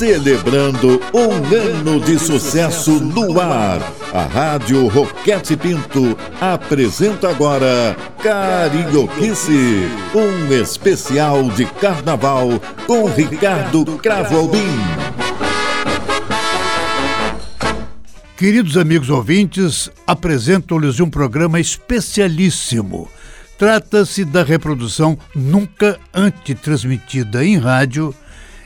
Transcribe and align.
celebrando 0.00 0.98
um 1.12 1.54
ano 1.54 2.00
de 2.00 2.18
sucesso 2.18 2.92
no 2.92 3.38
ar. 3.38 3.82
A 4.14 4.22
Rádio 4.22 4.88
Roquete 4.88 5.58
Pinto 5.58 6.16
apresenta 6.40 7.28
agora 7.28 7.94
Carioquice, 8.22 9.82
um 10.14 10.54
especial 10.54 11.50
de 11.50 11.66
carnaval 11.66 12.48
com 12.86 13.10
Ricardo 13.10 13.84
Cravo 13.98 14.38
Albim. 14.38 14.58
Queridos 18.38 18.78
amigos 18.78 19.10
ouvintes, 19.10 19.90
apresento-lhes 20.06 20.98
um 20.98 21.10
programa 21.10 21.60
especialíssimo. 21.60 23.06
Trata-se 23.58 24.24
da 24.24 24.42
reprodução 24.42 25.18
nunca 25.34 26.00
antes 26.14 26.58
transmitida 26.58 27.44
em 27.44 27.58
rádio 27.58 28.14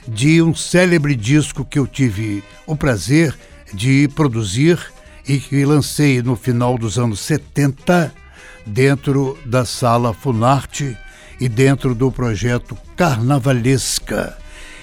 de 0.07 0.43
um 0.43 0.55
célebre 0.55 1.15
disco 1.15 1.65
que 1.65 1.79
eu 1.79 1.87
tive 1.87 2.43
o 2.67 2.77
prazer 2.77 3.35
de 3.73 4.09
produzir 4.15 4.79
e 5.27 5.39
que 5.39 5.65
lancei 5.65 6.23
no 6.23 6.37
final 6.37 6.77
dos 6.77 6.99
anos 6.99 7.21
70 7.21 8.13
dentro 8.67 9.39
da 9.45 9.65
sala 9.65 10.13
Funarte 10.13 10.97
e 11.41 11.49
dentro 11.49 11.95
do 11.95 12.11
projeto 12.11 12.77
Carnavalesca. 12.97 14.37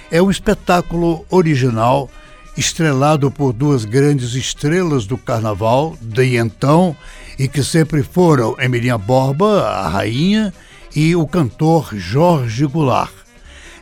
É 0.09 0.21
um 0.21 0.29
espetáculo 0.29 1.25
original 1.29 2.09
estrelado 2.57 3.31
por 3.31 3.53
duas 3.53 3.85
grandes 3.85 4.33
estrelas 4.33 5.05
do 5.05 5.17
carnaval 5.17 5.97
de 6.01 6.35
então 6.35 6.95
e 7.39 7.47
que 7.47 7.63
sempre 7.63 8.03
foram 8.03 8.55
Emilinha 8.59 8.97
Borba, 8.97 9.61
a 9.67 9.87
rainha, 9.87 10.53
e 10.93 11.15
o 11.15 11.25
cantor 11.25 11.89
Jorge 11.93 12.65
Goulart. 12.65 13.20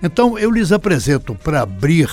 Então 0.02 0.38
eu 0.38 0.52
lhes 0.52 0.72
apresento 0.72 1.36
para 1.36 1.62
abrir 1.62 2.10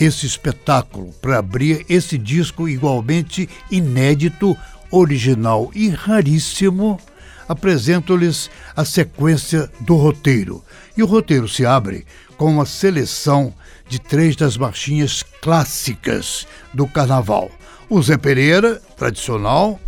esse 0.00 0.26
espetáculo, 0.26 1.12
para 1.20 1.38
abrir 1.38 1.84
esse 1.88 2.18
disco 2.18 2.68
igualmente 2.68 3.48
inédito, 3.70 4.56
original 4.90 5.70
e 5.74 5.88
raríssimo, 5.88 7.00
apresento-lhes 7.48 8.50
a 8.76 8.84
sequência 8.84 9.70
do 9.80 9.96
roteiro. 9.96 10.62
E 10.96 11.02
o 11.02 11.06
roteiro 11.06 11.48
se 11.48 11.66
abre 11.66 12.06
com 12.36 12.46
uma 12.46 12.66
seleção 12.66 13.52
de 13.88 13.98
três 13.98 14.36
das 14.36 14.56
marchinhas 14.56 15.22
clássicas 15.42 16.46
do 16.72 16.86
carnaval. 16.86 17.50
O 17.88 18.00
Zé 18.02 18.16
Pereira, 18.16 18.80
tradicional, 18.96 19.78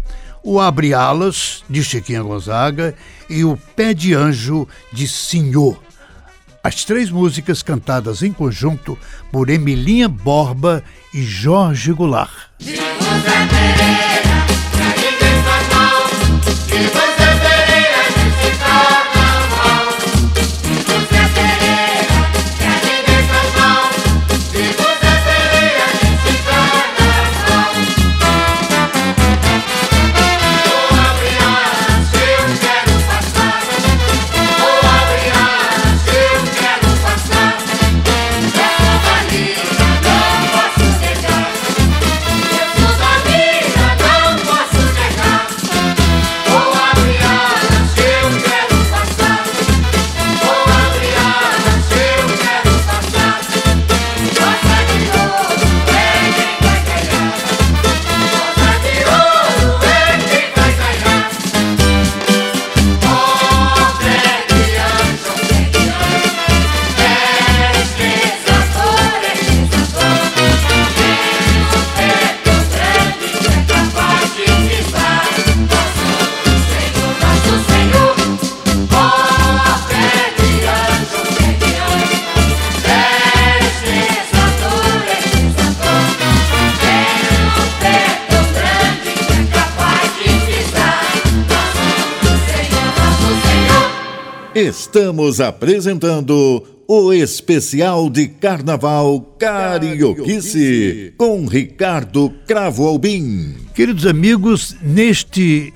o 0.43 0.61
Abre 0.61 0.95
Alas, 0.95 1.65
de 1.69 1.83
Chiquinha 1.83 2.23
Gonzaga, 2.23 2.95
e 3.29 3.45
o 3.45 3.57
Pé 3.75 3.95
de 3.95 4.15
Anjo, 4.15 4.69
de 4.93 5.09
Senhor. 5.09 5.86
As 6.67 6.85
três 6.85 7.11
músicas 7.11 7.63
cantadas 7.63 8.25
em 8.25 8.33
conjunto 8.33 8.99
por 9.31 9.49
Emilinha 9.49 10.09
Borba 10.09 10.83
e 11.15 11.23
Jorge 11.23 11.93
Goulart. 11.93 12.49
Estamos 95.37 95.41
apresentando 95.41 96.65
o 96.89 97.13
especial 97.13 98.09
de 98.09 98.27
Carnaval 98.27 99.21
Carioquice 99.39 101.13
com 101.19 101.45
Ricardo 101.45 102.33
Cravo 102.47 102.87
Albim. 102.87 103.55
Queridos 103.75 104.07
amigos, 104.07 104.75
neste 104.81 105.75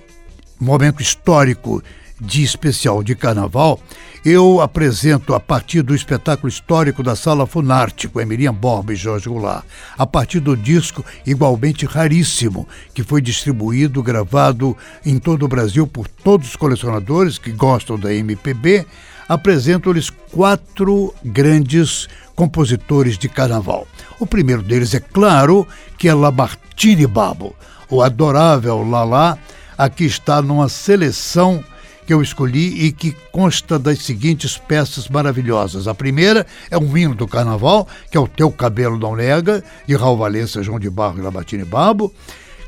momento 0.59 1.03
histórico 1.03 1.82
de 2.19 2.43
especial 2.43 3.03
de 3.03 3.15
carnaval, 3.15 3.78
eu 4.25 4.62
apresento 4.62 5.34
a 5.34 5.41
partir 5.41 5.82
do 5.82 5.94
espetáculo 5.94 6.48
histórico 6.48 7.03
da 7.03 7.15
Sala 7.15 7.47
Funarte 7.47 8.09
com 8.09 8.21
Emilian 8.21 8.54
Borba 8.54 8.94
e 8.94 8.97
Jorge 8.97 9.28
Goulart, 9.28 9.65
a 9.97 10.06
partir 10.06 10.41
do 10.41 10.56
disco 10.56 11.04
igualmente 11.27 11.84
raríssimo, 11.84 12.66
que 12.94 13.03
foi 13.03 13.21
distribuído, 13.21 14.03
gravado 14.03 14.75
em 15.04 15.19
todo 15.19 15.44
o 15.44 15.48
Brasil 15.48 15.87
por 15.87 16.09
todos 16.09 16.48
os 16.48 16.56
colecionadores 16.56 17.37
que 17.37 17.53
gostam 17.53 17.98
da 17.98 18.12
MPB, 18.15 18.87
apresento-lhes 19.30 20.10
quatro 20.10 21.14
grandes 21.24 22.08
compositores 22.34 23.16
de 23.16 23.28
carnaval. 23.28 23.86
O 24.18 24.26
primeiro 24.26 24.60
deles 24.60 24.92
é 24.92 24.98
claro 24.98 25.64
que 25.96 26.08
é 26.08 26.14
Lamartine 26.14 27.06
Babo, 27.06 27.54
o 27.88 28.02
adorável 28.02 28.82
Lala, 28.82 29.38
aqui 29.78 30.04
está 30.04 30.42
numa 30.42 30.68
seleção 30.68 31.62
que 32.04 32.12
eu 32.12 32.20
escolhi 32.20 32.86
e 32.86 32.91
que 32.91 33.14
consta 33.30 33.78
das 33.78 34.00
seguintes 34.00 34.58
peças 34.58 35.08
maravilhosas. 35.08 35.86
A 35.86 35.94
primeira 35.94 36.44
é 36.68 36.76
um 36.76 36.97
hino 36.97 37.14
do 37.14 37.28
carnaval, 37.28 37.86
que 38.10 38.16
é 38.16 38.20
o 38.20 38.26
Teu 38.26 38.50
Cabelo 38.50 38.98
Não 38.98 39.14
Nega, 39.14 39.62
de 39.86 39.94
Raul 39.94 40.16
Valença, 40.16 40.60
João 40.60 40.80
de 40.80 40.91
Barro 40.91 41.20
e 41.20 41.22
Lamartine 41.22 41.64
Babo, 41.64 42.12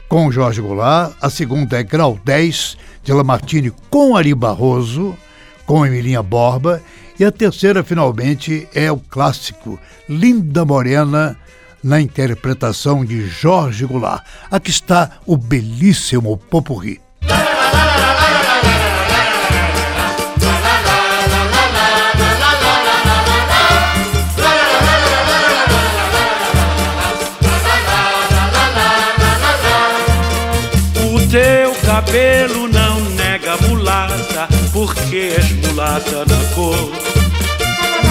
com 0.08 0.30
Jorge 0.30 0.60
Goulart. 0.60 1.12
A 1.20 1.28
segunda 1.28 1.80
é 1.80 1.82
Grau 1.82 2.20
10, 2.24 2.78
de 3.02 3.12
Lamartine 3.12 3.72
com 3.90 4.14
Ari 4.14 4.32
Barroso, 4.32 5.18
com 5.72 5.86
Emilinha 5.86 6.22
Borba. 6.22 6.82
E 7.18 7.24
a 7.24 7.32
terceira, 7.32 7.82
finalmente, 7.82 8.68
é 8.74 8.92
o 8.92 8.98
clássico 8.98 9.80
Linda 10.06 10.66
Morena, 10.66 11.34
na 11.82 11.98
interpretação 11.98 13.02
de 13.02 13.26
Jorge 13.26 13.86
Goulart. 13.86 14.22
Aqui 14.50 14.68
está 14.68 15.12
o 15.24 15.34
belíssimo 15.34 16.36
Popurri. 16.36 17.00
cabelo 31.86 32.68
não 32.68 33.00
nega 33.10 33.56
mulata, 33.68 34.48
porque 34.72 35.34
és 35.36 35.52
mulata 35.52 36.24
na 36.24 36.54
cor. 36.54 36.90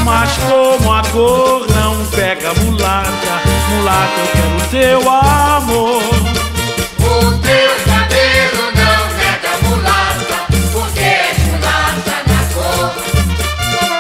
Mas 0.06 0.38
como 0.38 0.94
a 0.94 1.02
cor 1.04 1.68
não 1.70 2.06
pega 2.08 2.54
mulata, 2.54 3.42
mulata 3.70 4.20
eu 4.20 4.28
quero 4.28 4.70
teu 4.70 5.10
amor. 5.10 6.02
O 7.00 7.32
teu 7.40 7.72
cabelo 7.86 8.64
não 8.76 9.02
nega 9.18 9.54
mulata, 9.68 10.38
porque 10.72 11.00
és 11.00 11.38
mulata 11.46 12.16
na 12.28 12.42
cor. 12.54 12.94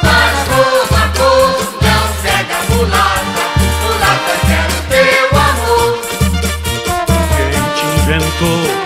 Mas 0.04 0.36
como 0.48 0.96
a 0.96 1.07
cor 1.18 1.52
não 1.81 2.04
pega 2.22 2.57
mulata, 2.69 3.44
mulata 3.84 4.30
eu 4.31 4.40
quero 4.48 4.75
teu 4.90 5.28
amor. 5.40 5.90
Quem 7.38 7.62
te 7.75 7.86
inventou? 8.02 8.81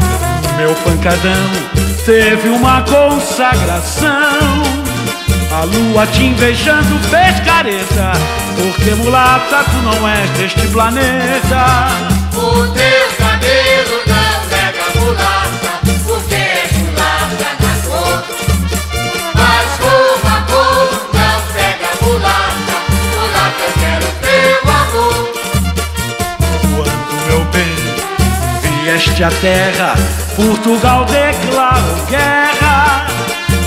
meu 0.57 0.73
pancadão 0.75 1.84
teve 2.05 2.49
uma 2.49 2.83
consagração. 2.83 4.07
A 5.51 5.63
lua 5.63 6.05
te 6.07 6.23
invejando 6.23 6.99
fez 7.09 7.39
careta, 7.39 8.11
porque 8.55 8.91
mulata 8.95 9.63
tu 9.63 9.77
não 9.77 10.07
és 10.07 10.29
deste 10.31 10.67
planeta. 10.67 11.65
Vieste 28.95 29.23
à 29.25 29.29
terra, 29.29 29.93
Portugal 30.37 31.05
declarou 31.05 32.05
guerra. 32.09 33.07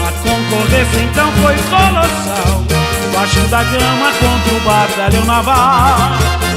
A 0.06 0.12
concorrência 0.22 1.00
então 1.02 1.30
foi 1.32 1.54
colossal. 1.68 2.64
Baixo 3.12 3.40
da 3.48 3.62
grama 3.64 4.10
contra 4.12 4.54
o 4.54 4.60
batalhão 4.60 5.24
naval. 5.26 6.47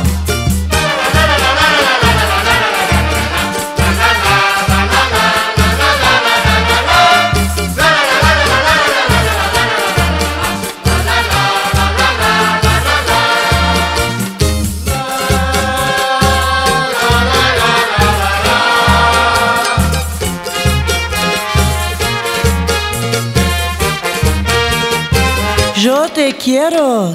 Te 26.13 26.33
quiero. 26.33 27.11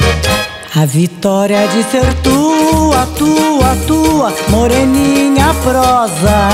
A 0.75 0.87
vitória 0.87 1.66
de 1.69 1.82
ser 1.84 2.14
tua, 2.22 3.06
tua, 3.19 3.76
tua, 3.87 4.32
moreninha 4.48 5.54
prosa. 5.62 6.48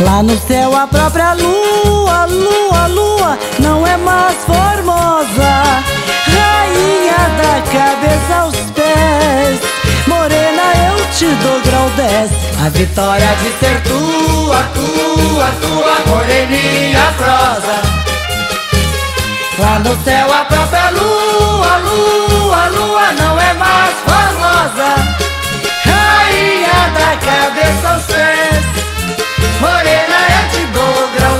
Lá 0.00 0.22
no 0.22 0.38
céu 0.38 0.74
a 0.76 0.86
própria 0.86 1.34
lua, 1.34 2.26
lua, 2.26 2.86
lua, 2.86 3.38
não 3.58 3.86
é 3.86 3.96
mais 3.96 4.36
formosa. 4.44 5.82
Rainha 6.26 7.20
da 7.40 7.62
cabeça 7.72 8.34
aos 8.42 8.56
pés, 8.70 9.60
morena 10.06 10.62
eu 10.88 11.06
te 11.12 11.26
dou 11.42 11.60
grau 11.62 11.90
10. 11.96 12.30
A 12.64 12.68
vitória 12.70 13.36
de 13.42 13.50
ser 13.58 13.82
tua, 13.82 14.62
tua, 14.74 15.48
tua, 15.60 16.14
moreninha 16.14 17.12
prosa. 17.16 18.07
Lá 19.58 19.80
no 19.80 19.96
céu 20.04 20.32
a 20.32 20.44
própria 20.44 20.90
lua, 20.90 21.76
lua, 21.78 22.68
lua 22.68 23.12
não 23.12 23.40
é 23.40 23.54
mais 23.54 23.94
formosa. 24.06 25.18
Rainha 25.84 26.90
da 26.94 27.16
cabeça 27.16 27.88
aos 27.94 28.04
pés 28.04 28.62
Morena 29.60 30.20
te 30.52 30.66
dou 30.72 31.08
grau 31.16 31.38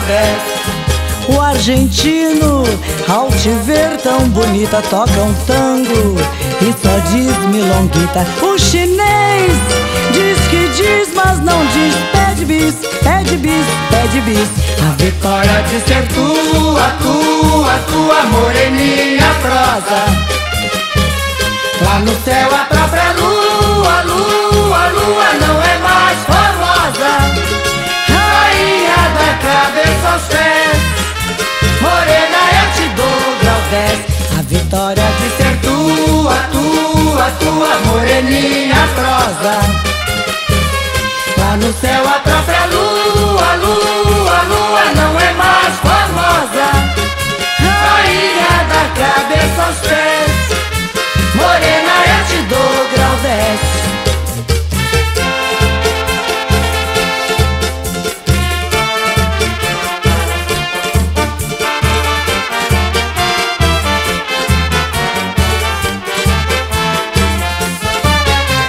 10 1.28 1.36
O 1.36 1.40
argentino, 1.40 2.64
ao 3.08 3.28
te 3.28 3.50
ver 3.64 3.96
tão 4.02 4.28
bonita 4.30 4.82
Toca 4.90 5.20
um 5.20 5.34
tango 5.46 6.16
e 6.60 6.72
só 6.72 6.98
diz 7.10 7.36
milonguita. 7.46 8.26
O 8.42 8.58
chinês 8.58 9.52
mas 11.24 11.40
não 11.40 11.66
diz 11.66 11.94
Pede 12.12 12.44
bis, 12.44 12.74
pede 13.02 13.36
bis, 13.36 13.66
pede 13.90 14.20
bis. 14.20 14.48
A 14.80 14.92
vitória 15.02 15.62
de 15.68 15.80
ser 15.80 16.06
tua, 16.14 16.88
tua, 17.02 17.78
tua 17.90 18.22
Moreninha 18.30 19.34
prosa. 19.42 20.00
Lá 21.84 21.98
no 21.98 22.14
céu 22.24 22.48
a 22.54 22.64
própria 22.64 23.12
lua, 23.18 24.02
lua, 24.02 24.88
lua 24.88 25.28
Não 25.40 25.62
é 25.62 25.78
mais 25.78 26.18
formosa. 26.30 27.12
Rainha 28.06 29.02
da 29.18 29.30
cabeça 29.46 30.08
aos 30.12 30.22
pés 30.22 30.78
Morena 31.80 32.42
eu 32.58 32.68
te 32.76 32.88
dou 32.94 33.36
grau 33.42 33.60
10 33.70 34.38
A 34.38 34.42
vitória 34.42 35.08
de 35.20 35.28
ser 35.36 35.58
tua, 35.60 36.36
tua, 36.52 37.30
tua 37.40 37.78
Moreninha 37.86 38.88
prosa 38.94 39.88
No 41.56 41.72
céu 41.72 42.02
a 42.06 42.20
própria 42.20 42.66
lua, 42.66 43.54
lua, 43.56 44.42
lua 44.42 44.84
não 44.94 45.18
é 45.18 45.32
mais 45.32 45.74
famosa. 45.78 46.68
Rainha 47.58 48.56
da 48.68 48.84
cabeça 49.00 49.62
aos 49.66 49.78
pés 49.78 50.32
Morena 51.34 51.94
eu 52.06 52.20
te 52.26 52.38
dou 52.48 52.88
grau 52.94 53.16
10 53.22 53.60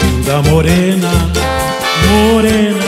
Linda 0.01 0.41
morena, 0.49 0.88
morena, 2.09 2.85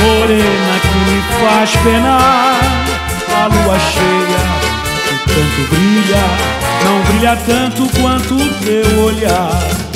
morena 0.00 0.74
que 0.80 0.98
me 1.10 1.22
faz 1.40 1.70
penar. 1.82 2.60
A 3.34 3.46
lua 3.46 3.78
cheia 3.78 4.42
que 5.08 5.14
tanto 5.28 5.60
brilha, 5.74 6.24
não 6.84 7.02
brilha 7.02 7.36
tanto 7.46 7.88
quanto 8.00 8.34
o 8.34 8.48
teu 8.64 9.04
olhar. 9.04 9.91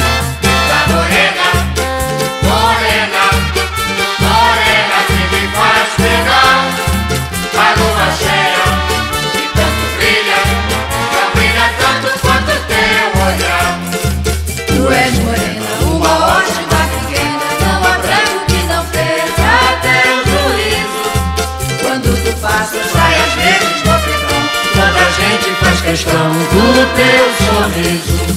Questão 25.97 26.31
do 26.31 26.95
teu 26.95 27.47
sorriso. 27.47 28.36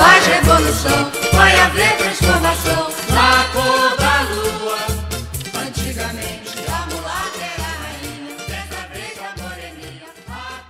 Faz 0.00 0.26
revolução, 0.26 1.10
vai 1.34 1.60
haver 1.60 1.96
transformação 1.98 2.88
na 3.10 3.44
cor 3.52 3.96
da 3.98 4.22
lua. 4.32 4.78
Antigamente 5.66 6.56
a 6.66 6.86
mulata 6.86 7.44
era 7.54 7.62
a 7.62 7.74
rainha, 7.82 8.36
dessa 8.48 8.88
vez 8.94 9.14
a 9.18 9.42
moreninha. 9.42 10.08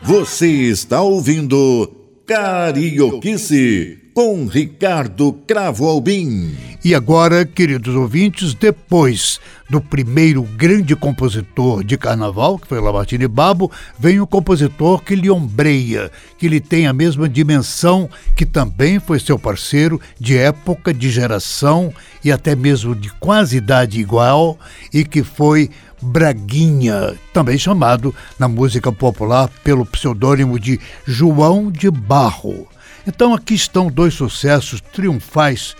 Você 0.02 0.48
está 0.48 1.00
ouvindo 1.00 1.88
Carioquice 2.26 3.98
com 4.12 4.46
Ricardo 4.46 5.32
Cravo 5.46 5.86
Albim. 5.86 6.56
E 6.82 6.94
agora, 6.94 7.44
queridos 7.44 7.94
ouvintes, 7.94 8.54
depois 8.54 9.38
do 9.68 9.82
primeiro 9.82 10.42
grande 10.42 10.96
compositor 10.96 11.84
de 11.84 11.98
carnaval, 11.98 12.58
que 12.58 12.66
foi 12.66 12.80
Lamartine 12.80 13.28
Babo, 13.28 13.70
vem 13.98 14.18
o 14.18 14.26
compositor 14.26 15.02
que 15.02 15.14
lhe 15.14 15.30
ombreia, 15.30 16.10
que 16.38 16.48
lhe 16.48 16.58
tem 16.58 16.86
a 16.86 16.92
mesma 16.94 17.28
dimensão, 17.28 18.08
que 18.34 18.46
também 18.46 18.98
foi 18.98 19.20
seu 19.20 19.38
parceiro 19.38 20.00
de 20.18 20.38
época, 20.38 20.94
de 20.94 21.10
geração 21.10 21.92
e 22.24 22.32
até 22.32 22.56
mesmo 22.56 22.94
de 22.94 23.10
quase 23.10 23.58
idade 23.58 24.00
igual, 24.00 24.58
e 24.90 25.04
que 25.04 25.22
foi 25.22 25.68
Braguinha, 26.00 27.14
também 27.30 27.58
chamado 27.58 28.14
na 28.38 28.48
música 28.48 28.90
popular 28.90 29.50
pelo 29.62 29.84
pseudônimo 29.84 30.58
de 30.58 30.80
João 31.06 31.70
de 31.70 31.90
Barro. 31.90 32.66
Então 33.06 33.34
aqui 33.34 33.54
estão 33.54 33.90
dois 33.90 34.14
sucessos 34.14 34.80
triunfais 34.80 35.76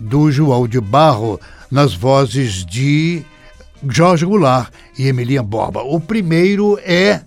do 0.00 0.30
João 0.32 0.66
de 0.66 0.80
Barro 0.80 1.38
nas 1.70 1.94
vozes 1.94 2.64
de 2.64 3.22
Jorge 3.88 4.24
Goulart 4.24 4.72
e 4.98 5.06
Emilinha 5.06 5.42
Borba. 5.42 5.82
O 5.82 6.00
primeiro 6.00 6.78
é 6.82 7.22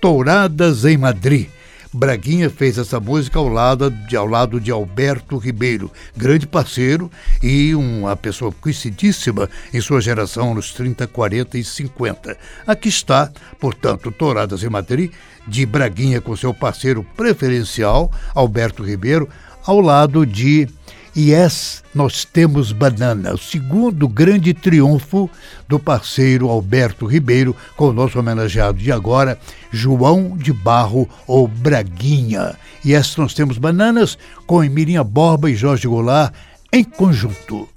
Touradas 0.00 0.84
em 0.84 0.96
Madrid, 0.96 1.48
Braguinha 1.92 2.48
fez 2.48 2.78
essa 2.78 3.00
música 3.00 3.38
ao 3.38 3.48
lado 3.48 3.90
de, 3.90 4.16
ao 4.16 4.26
lado 4.26 4.60
de 4.60 4.70
Alberto 4.70 5.36
Ribeiro, 5.38 5.90
grande 6.16 6.46
parceiro 6.46 7.10
e 7.42 7.74
uma 7.74 8.14
pessoa 8.14 8.52
conhecidíssima 8.52 9.50
em 9.74 9.80
sua 9.80 10.00
geração 10.00 10.54
nos 10.54 10.72
30, 10.72 11.08
40 11.08 11.58
e 11.58 11.64
50. 11.64 12.36
Aqui 12.64 12.88
está, 12.88 13.32
portanto, 13.58 14.12
Touradas 14.12 14.62
em 14.62 14.68
Madrid, 14.68 15.10
de 15.48 15.66
Braguinha 15.66 16.20
com 16.20 16.36
seu 16.36 16.54
parceiro 16.54 17.04
preferencial, 17.16 18.12
Alberto 18.34 18.84
Ribeiro, 18.84 19.28
ao 19.66 19.80
lado 19.80 20.24
de 20.24 20.68
Yes, 21.16 21.82
nós 21.92 22.24
temos 22.24 22.70
banana, 22.70 23.34
o 23.34 23.38
segundo 23.38 24.06
grande 24.06 24.54
triunfo 24.54 25.28
do 25.68 25.78
parceiro 25.78 26.48
Alberto 26.48 27.04
Ribeiro, 27.04 27.54
com 27.76 27.88
o 27.88 27.92
nosso 27.92 28.18
homenageado 28.18 28.78
de 28.78 28.92
agora, 28.92 29.38
João 29.72 30.36
de 30.36 30.52
Barro 30.52 31.08
ou 31.26 31.48
Braguinha. 31.48 32.54
Yes, 32.86 33.16
nós 33.16 33.34
temos 33.34 33.58
bananas, 33.58 34.16
com 34.46 34.62
Emilinha 34.62 35.02
Borba 35.02 35.50
e 35.50 35.56
Jorge 35.56 35.88
Goulart 35.88 36.32
em 36.72 36.84
conjunto. 36.84 37.68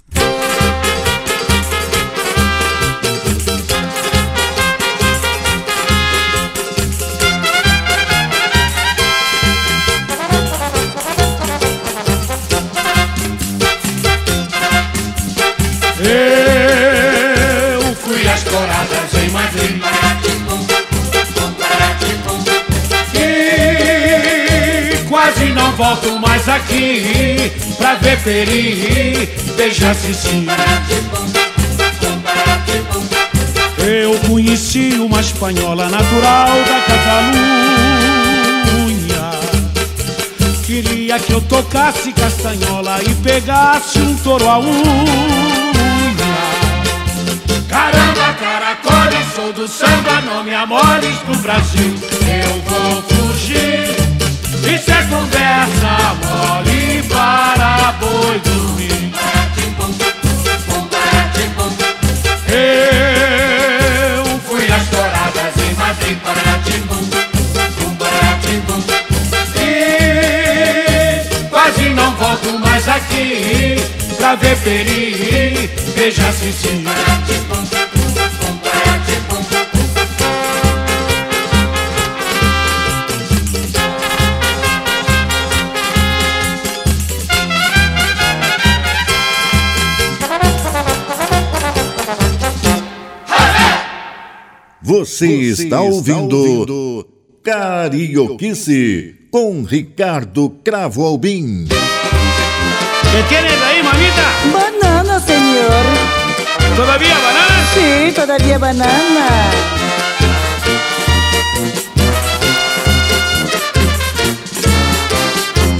E 23.14 24.96
quase 25.08 25.44
não 25.52 25.70
volto 25.72 26.18
mais 26.18 26.48
aqui 26.48 27.52
Pra 27.78 27.94
ver 27.94 28.20
Peri, 28.22 29.28
beijar 29.56 29.94
Cici 29.94 30.46
Eu 33.78 34.18
conheci 34.28 34.94
uma 34.94 35.20
espanhola 35.20 35.88
natural 35.88 36.48
da 36.66 36.80
Catalunha. 36.86 37.74
Queria 40.64 41.18
que 41.18 41.32
eu 41.32 41.40
tocasse 41.42 42.10
castanhola 42.12 42.98
e 43.02 43.14
pegasse 43.16 43.98
um 43.98 44.16
touro 44.16 44.48
a 44.48 44.58
unha 44.58 45.73
Caramba, 47.74 48.32
caracole, 48.38 49.24
sou 49.34 49.52
do 49.52 49.66
samba, 49.66 50.20
não 50.20 50.44
amores 50.62 51.18
no 51.26 51.36
Brasil. 51.38 51.92
Eu 52.22 52.62
vou 52.62 53.02
fugir. 53.02 53.90
Isso 54.72 54.92
é 54.92 55.02
conversa 55.10 56.14
mole 56.22 57.02
para 57.08 57.92
boi 57.98 58.38
dormir. 58.44 59.12
Eu 62.48 64.38
fui 64.46 64.70
às 64.70 64.88
touradas 64.88 65.56
em 65.56 65.74
Madrid, 65.74 66.16
Paratimbum, 66.20 67.10
Paratimbum. 67.98 68.82
E 69.60 71.48
quase 71.48 71.88
não 71.88 72.14
volto 72.14 72.56
mais 72.60 72.88
aqui 72.88 74.03
pra 74.24 74.34
ver 74.36 74.56
Peri, 74.62 75.70
beija 75.94 76.32
Cici. 76.32 76.82
Você, 94.80 95.26
está, 95.26 95.82
ouvindo 95.82 97.06
Carioquice 97.42 99.16
com 99.30 99.64
Ricardo 99.64 100.48
Cravo 100.64 101.04
Albim. 101.04 101.66
¿Qué 103.14 103.22
tienes 103.28 103.52
ahí, 103.62 103.80
mamita? 103.80 104.26
Banana, 104.52 105.20
senhor. 105.20 105.84
¿Todavía 106.74 107.14
bananas? 107.14 107.68
Sim, 107.72 108.12
todavia 108.12 108.58
banana. 108.58 109.26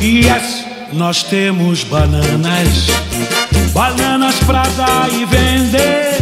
Yes, 0.01 0.65
nós 0.93 1.25
temos 1.25 1.83
bananas, 1.83 2.87
bananas 3.73 4.37
pra 4.47 4.63
dar 4.77 5.09
e 5.11 5.25
vender. 5.25 6.19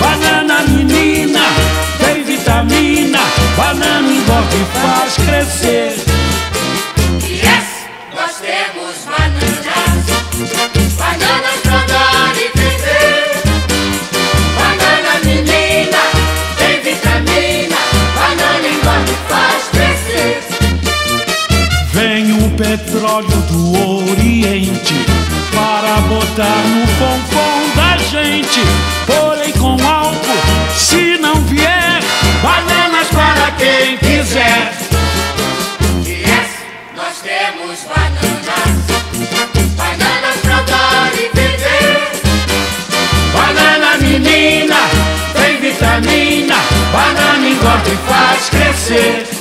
Banana 0.00 0.64
menina, 0.66 1.44
tem 1.98 2.24
vitamina, 2.24 3.20
banana 3.56 4.08
engorda 4.12 4.56
e 4.56 4.64
faz 4.80 5.14
crescer. 5.24 6.11
Petróleo 22.76 23.28
do 23.50 24.10
Oriente 24.10 24.94
para 25.54 26.00
botar 26.08 26.62
no 26.68 26.86
pompom 26.96 27.76
da 27.76 27.98
gente. 27.98 28.60
Porém 29.06 29.52
com 29.52 29.72
álcool, 29.86 30.74
se 30.74 31.18
não 31.18 31.34
vier, 31.42 32.00
bananas 32.42 33.08
para 33.08 33.50
quem 33.58 33.98
quiser. 33.98 34.72
Yes, 36.06 36.48
nós 36.96 37.20
temos 37.20 37.80
bananas, 37.84 38.80
bananas 39.76 40.36
pra 40.40 40.62
dar 40.62 41.12
e 41.14 41.28
vender. 41.34 42.10
Banana 43.34 43.98
menina, 43.98 44.76
tem 45.34 45.60
vitamina, 45.60 46.56
banana 46.90 47.48
engorda 47.48 47.90
e 47.90 47.96
faz 48.08 48.48
crescer. 48.48 49.31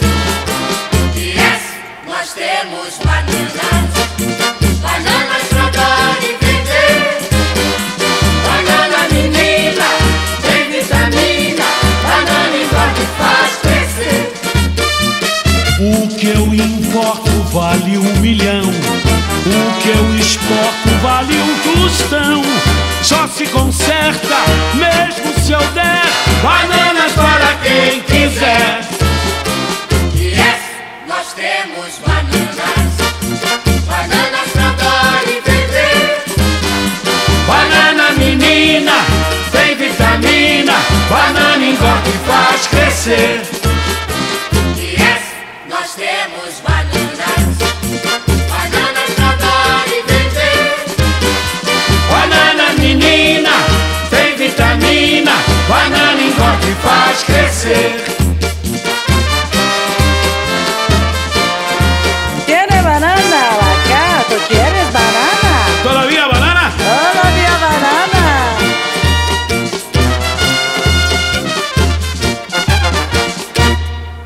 Tostão. 21.92 22.42
Só 23.02 23.28
se 23.28 23.46
conserta, 23.48 24.36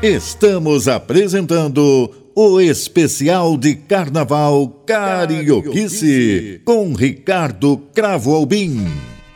Estamos 0.06 0.86
apresentando 0.86 2.30
o 2.32 2.60
especial 2.60 3.58
de 3.58 3.74
Carnaval 3.74 4.68
Carioquice 4.86 6.60
com 6.64 6.94
Ricardo 6.94 7.76
Cravo 7.92 8.32
Albim. 8.32 8.86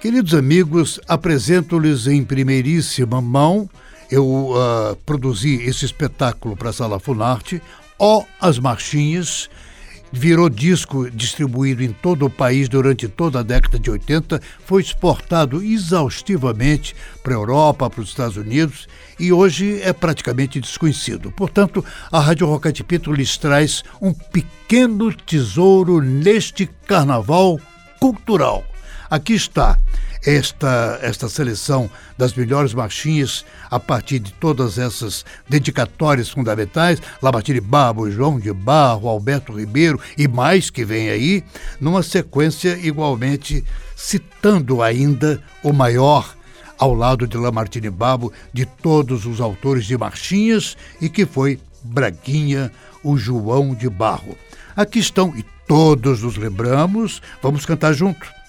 Queridos 0.00 0.32
amigos, 0.32 1.00
apresento-lhes 1.08 2.06
em 2.06 2.22
primeiríssima 2.22 3.20
mão. 3.20 3.68
Eu 4.08 4.52
ah, 4.54 4.96
produzi 5.04 5.56
esse 5.56 5.84
espetáculo 5.84 6.56
para 6.56 6.70
a 6.70 6.72
Sala 6.72 7.00
Funarte, 7.00 7.60
Ó 7.98 8.22
as 8.40 8.60
Marchinhas, 8.60 9.50
virou 10.12 10.48
disco 10.48 11.10
distribuído 11.10 11.82
em 11.82 11.92
todo 11.92 12.26
o 12.26 12.30
país 12.30 12.68
durante 12.68 13.08
toda 13.08 13.40
a 13.40 13.42
década 13.42 13.78
de 13.78 13.90
80, 13.90 14.40
foi 14.64 14.82
exportado 14.82 15.62
exaustivamente 15.62 16.94
para 17.22 17.34
a 17.34 17.36
Europa, 17.36 17.90
para 17.90 18.00
os 18.00 18.08
Estados 18.08 18.36
Unidos 18.36 18.88
e 19.18 19.32
hoje 19.32 19.80
é 19.82 19.92
praticamente 19.92 20.60
desconhecido. 20.60 21.30
Portanto, 21.30 21.84
a 22.10 22.20
Rádio 22.20 22.46
Rocket 22.46 22.82
Pinto 22.82 23.12
lhes 23.12 23.36
traz 23.36 23.84
um 24.00 24.12
pequeno 24.12 25.12
tesouro 25.12 26.00
neste 26.00 26.66
carnaval 26.86 27.60
cultural. 27.98 28.69
Aqui 29.10 29.32
está 29.32 29.76
esta, 30.24 31.00
esta 31.02 31.28
seleção 31.28 31.90
das 32.16 32.32
melhores 32.32 32.72
marchinhas 32.72 33.44
a 33.68 33.80
partir 33.80 34.20
de 34.20 34.32
todas 34.34 34.78
essas 34.78 35.24
dedicatórias 35.48 36.28
fundamentais, 36.28 37.02
Lamartine 37.20 37.60
Barbo, 37.60 38.08
João 38.08 38.38
de 38.38 38.52
Barro, 38.52 39.08
Alberto 39.08 39.52
Ribeiro 39.52 40.00
e 40.16 40.28
mais 40.28 40.70
que 40.70 40.84
vem 40.84 41.10
aí, 41.10 41.42
numa 41.80 42.04
sequência 42.04 42.78
igualmente 42.80 43.64
citando 43.96 44.80
ainda 44.80 45.42
o 45.64 45.72
maior 45.72 46.36
ao 46.78 46.94
lado 46.94 47.26
de 47.26 47.36
Lamartine 47.36 47.90
Barbo 47.90 48.32
de 48.52 48.64
todos 48.64 49.26
os 49.26 49.40
autores 49.40 49.86
de 49.86 49.98
marchinhas 49.98 50.76
e 51.00 51.08
que 51.08 51.26
foi 51.26 51.58
Braguinha, 51.82 52.70
o 53.02 53.16
João 53.16 53.74
de 53.74 53.90
Barro. 53.90 54.38
Aqui 54.76 55.00
estão, 55.00 55.36
e 55.36 55.44
todos 55.66 56.22
nos 56.22 56.36
lembramos, 56.36 57.20
vamos 57.42 57.66
cantar 57.66 57.92
junto 57.92 58.39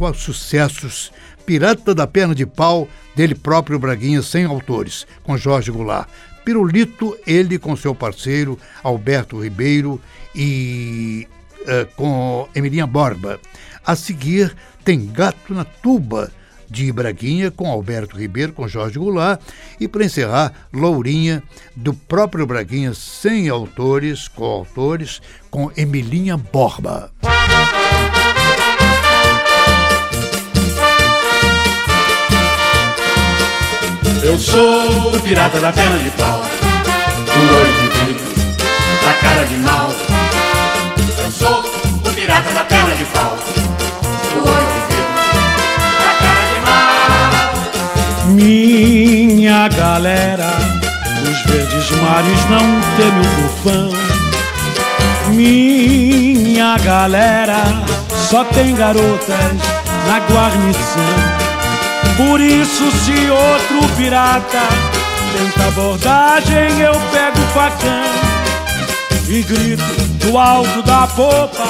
com 0.00 0.08
os 0.08 0.16
sucessos 0.16 1.12
Pirata 1.44 1.94
da 1.94 2.06
Perna 2.06 2.34
de 2.34 2.46
Pau, 2.46 2.88
dele 3.14 3.34
próprio 3.34 3.78
Braguinha, 3.78 4.22
sem 4.22 4.46
autores, 4.46 5.06
com 5.22 5.36
Jorge 5.36 5.70
Goulart. 5.70 6.08
Pirulito, 6.42 7.14
ele 7.26 7.58
com 7.58 7.76
seu 7.76 7.94
parceiro 7.94 8.58
Alberto 8.82 9.42
Ribeiro 9.42 10.00
e 10.34 11.28
uh, 11.62 11.86
com 11.96 12.48
Emilinha 12.54 12.86
Borba. 12.86 13.38
A 13.84 13.94
seguir, 13.94 14.56
tem 14.84 15.06
Gato 15.06 15.52
na 15.52 15.64
Tuba, 15.64 16.32
de 16.68 16.90
Braguinha, 16.92 17.50
com 17.50 17.68
Alberto 17.68 18.16
Ribeiro, 18.16 18.52
com 18.52 18.68
Jorge 18.68 18.98
Goulart. 18.98 19.40
E 19.78 19.86
para 19.86 20.04
encerrar, 20.04 20.52
Lourinha, 20.72 21.42
do 21.76 21.92
próprio 21.92 22.46
Braguinha, 22.46 22.94
sem 22.94 23.48
autores, 23.48 24.28
com 24.28 24.44
autores, 24.44 25.20
com 25.50 25.70
Emilinha 25.76 26.38
Borba. 26.38 27.10
Eu 34.30 34.38
sou 34.38 35.12
o 35.12 35.20
pirata 35.22 35.58
da 35.58 35.72
perna 35.72 35.98
de 35.98 36.10
pau, 36.10 36.40
o 36.40 37.40
olho 37.56 37.72
de 37.72 37.88
vidro, 37.98 38.24
da 39.04 39.12
cara 39.14 39.44
de 39.44 39.56
mal. 39.56 39.90
Eu 41.18 41.30
sou 41.32 41.58
o 41.58 42.14
pirata 42.14 42.52
da 42.54 42.62
perna 42.62 42.94
de 42.94 43.04
pau, 43.06 43.36
o 44.36 44.38
olho 44.38 44.68
de 44.72 44.82
vidro, 44.86 45.14
da 45.98 46.12
cara 46.22 46.44
de 46.46 46.60
mal. 46.70 48.30
Minha 48.36 49.66
galera, 49.66 50.52
os 51.24 51.42
verdes 51.50 51.90
mares 52.00 52.44
não 52.50 52.80
temem 52.96 53.20
o 53.20 53.30
tufão. 53.48 53.90
Minha 55.34 56.78
galera, 56.78 57.64
só 58.30 58.44
tem 58.44 58.76
garotas 58.76 59.56
na 60.06 60.20
guarnição. 60.32 61.49
Por 62.16 62.40
isso, 62.40 62.90
se 62.90 63.30
outro 63.30 63.96
pirata 63.96 64.62
tenta 65.32 65.68
abordagem, 65.68 66.80
eu 66.80 66.92
pego 67.12 67.40
o 67.40 67.46
facão 67.54 68.30
e 69.28 69.42
grito 69.42 69.84
do 70.26 70.36
alto 70.38 70.82
da 70.82 71.06
popa. 71.06 71.68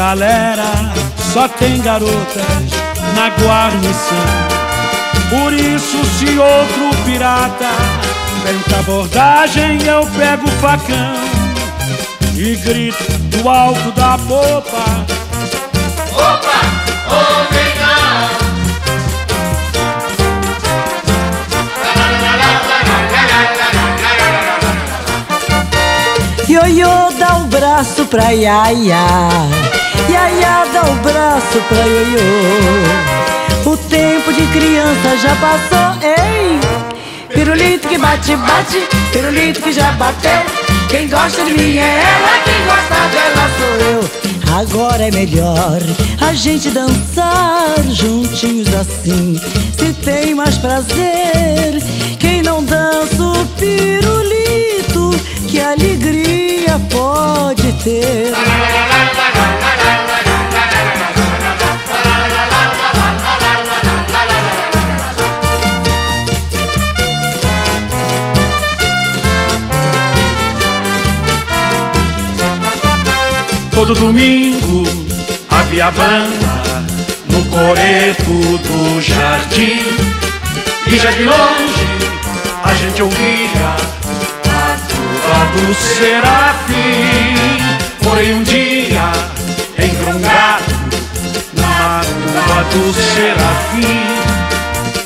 Galera, 0.00 0.64
só 1.30 1.46
tem 1.46 1.78
garotas 1.82 2.70
na 3.14 3.28
guarnição. 3.38 4.16
Por 5.28 5.52
isso, 5.52 6.02
se 6.16 6.38
outro 6.38 6.90
pirata 7.04 7.68
tenta 8.42 8.78
abordagem, 8.78 9.78
eu 9.82 10.06
pego 10.06 10.46
o 10.46 10.52
facão 10.52 11.20
e 12.34 12.56
grito 12.56 13.12
do 13.28 13.46
alto 13.46 13.92
da 13.92 14.16
popa. 14.16 15.04
Opa, 16.14 16.60
homem 17.12 17.74
não. 17.82 18.40
Ioiô 26.48 27.12
dá 27.18 27.36
o 27.36 27.44
braço 27.44 28.06
pra 28.06 28.30
Iaia, 28.30 29.04
Iaia 30.10 30.66
dá 30.72 30.82
o 30.82 30.94
braço 30.96 31.60
pra 31.68 31.84
Ioiô. 31.84 32.20
O 33.64 33.76
tempo 33.76 34.32
de 34.32 34.44
criança 34.48 35.16
já 35.22 35.36
passou, 35.36 36.02
ei! 36.02 36.58
Pirulito 37.32 37.86
que 37.86 37.96
bate, 37.96 38.34
bate, 38.34 38.88
pirulito 39.12 39.62
que 39.62 39.72
já 39.72 39.92
bateu. 39.92 40.42
Quem 40.88 41.08
gosta 41.08 41.44
de 41.44 41.52
mim 41.52 41.76
é 41.78 42.02
ela, 42.02 42.42
quem 42.44 42.64
gosta 42.64 42.94
dela 43.12 43.50
sou 43.56 43.74
eu. 43.86 44.10
Agora 44.58 45.06
é 45.06 45.10
melhor 45.12 45.78
a 46.20 46.34
gente 46.34 46.70
dançar 46.70 47.76
juntinhos 47.88 48.74
assim. 48.74 49.40
Se 49.78 49.92
tem 49.92 50.34
mais 50.34 50.58
prazer, 50.58 51.80
quem 52.18 52.42
não 52.42 52.64
dança 52.64 53.22
o 53.22 53.46
pirulito, 53.60 55.10
que 55.46 55.60
alegria 55.60 56.80
pode 56.90 57.72
ter. 57.84 58.89
Todo 73.90 74.02
domingo 74.02 74.84
havia 75.50 75.90
banda 75.90 76.84
no 77.26 77.44
coreto 77.46 78.58
do 78.58 79.00
jardim. 79.00 79.82
E 80.86 80.96
já 80.96 81.10
de 81.10 81.24
longe 81.24 81.88
a 82.62 82.72
gente 82.72 83.02
ouvia 83.02 83.74
a 84.46 84.76
tuba 84.86 85.44
do 85.56 85.74
serafim. 85.74 87.34
Foi 88.00 88.32
um 88.32 88.44
dia 88.44 89.10
engrungado 89.76 90.72
na 91.54 92.00
tuba 92.04 92.62
do 92.70 92.94
serafim. 92.94 94.06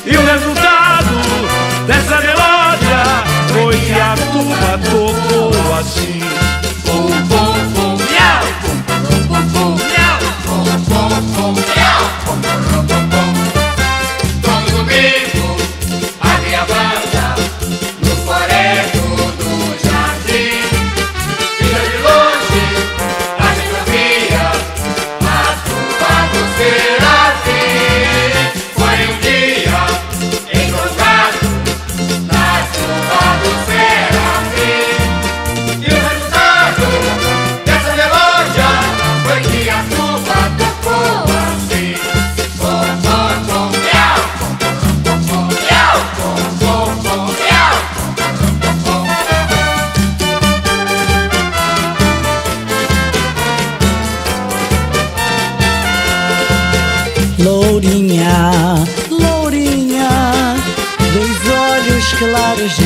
E 0.05 0.15
o 0.15 0.25
resultado 0.27 1.87
dessa 1.87 2.21
melódia 2.21 3.23
foi 3.51 3.79
que 3.79 3.93
a 3.93 4.15
tuba 4.31 4.77
tocou 4.77 5.73
assim 5.73 6.64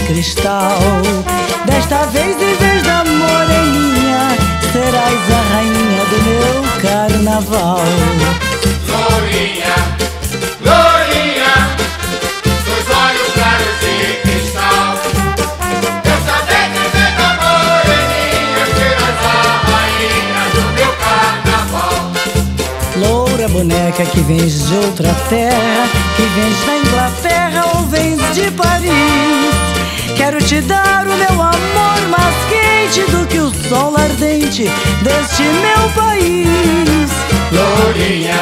cristal. 0.09 0.79
Desta 1.65 2.07
vez, 2.07 2.35
em 2.41 2.55
vez 2.55 2.81
da 2.83 3.03
moreninha, 3.05 4.35
serás 4.73 5.21
a 5.31 5.41
rainha 5.53 6.03
do 6.09 6.17
meu 6.25 6.63
carnaval. 6.81 7.83
Lourinha, 8.89 9.75
lourinha, 10.65 11.53
dos 12.65 12.85
olhos 13.05 13.29
claros 13.35 13.75
de 13.81 13.95
cristal. 14.23 14.97
Dessa 16.03 16.37
vez 16.49 16.69
em 16.73 16.89
vez 16.89 17.11
da 17.19 17.29
moreninha, 17.43 18.63
serás 18.79 19.19
a 19.25 19.37
rainha 19.69 20.43
do 20.55 20.63
meu 20.73 20.91
carnaval. 21.05 21.97
Loura 22.97 23.47
boneca 23.49 24.03
que 24.05 24.21
vens 24.21 24.69
de 24.69 24.75
outra 24.75 25.13
terra, 25.29 25.87
que 26.15 26.23
vens 26.23 26.65
da 26.65 26.75
Inglaterra 26.77 27.61
ou 27.75 27.85
vens 27.85 28.19
de 28.33 28.49
Paris. 28.51 28.78
Te 30.49 30.62
dar 30.62 31.05
o 31.05 31.15
meu 31.15 31.43
amor 31.43 32.07
mais 32.09 32.35
quente 32.49 33.01
do 33.12 33.23
que 33.27 33.38
o 33.38 33.53
sol 33.69 33.95
ardente 33.95 34.63
deste 35.03 35.43
meu 35.43 35.88
país. 35.93 37.12
Lourinha, 37.51 38.39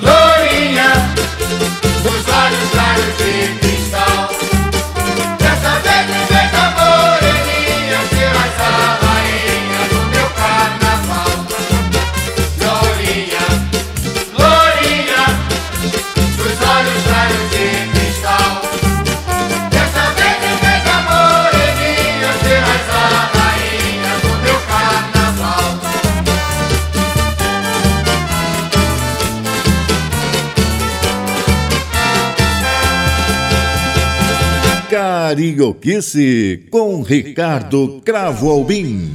lourinha, 0.00 0.90
dos 2.02 2.26
olhos 2.26 2.70
claros 2.72 3.16
de 3.18 3.71
Carioquice 35.42 36.68
com 36.70 37.02
Ricardo 37.02 38.00
Cravo 38.04 38.48
Albim. 38.48 39.10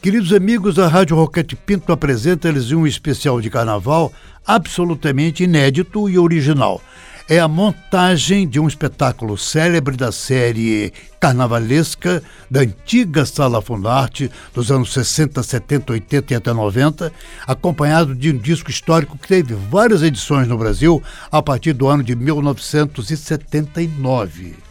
Queridos 0.00 0.32
amigos, 0.32 0.78
a 0.78 0.86
Rádio 0.86 1.16
Roquete 1.16 1.56
Pinto 1.56 1.90
apresenta-lhes 1.90 2.70
um 2.70 2.86
especial 2.86 3.40
de 3.40 3.50
carnaval 3.50 4.12
absolutamente 4.46 5.42
inédito 5.42 6.08
e 6.08 6.16
original. 6.16 6.80
É 7.28 7.40
a 7.40 7.48
montagem 7.48 8.46
de 8.46 8.60
um 8.60 8.68
espetáculo 8.68 9.36
célebre 9.36 9.96
da 9.96 10.12
série 10.12 10.92
carnavalesca 11.18 12.22
da 12.48 12.60
antiga 12.60 13.26
Sala 13.26 13.60
Funarte 13.60 14.30
dos 14.54 14.70
anos 14.70 14.92
60, 14.92 15.42
70, 15.42 15.94
80 15.94 16.32
e 16.32 16.36
até 16.36 16.52
90, 16.52 17.12
acompanhado 17.44 18.14
de 18.14 18.30
um 18.30 18.38
disco 18.38 18.70
histórico 18.70 19.18
que 19.18 19.26
teve 19.26 19.56
várias 19.68 20.00
edições 20.00 20.46
no 20.46 20.56
Brasil 20.56 21.02
a 21.28 21.42
partir 21.42 21.72
do 21.72 21.88
ano 21.88 22.04
de 22.04 22.14
1979. 22.14 24.70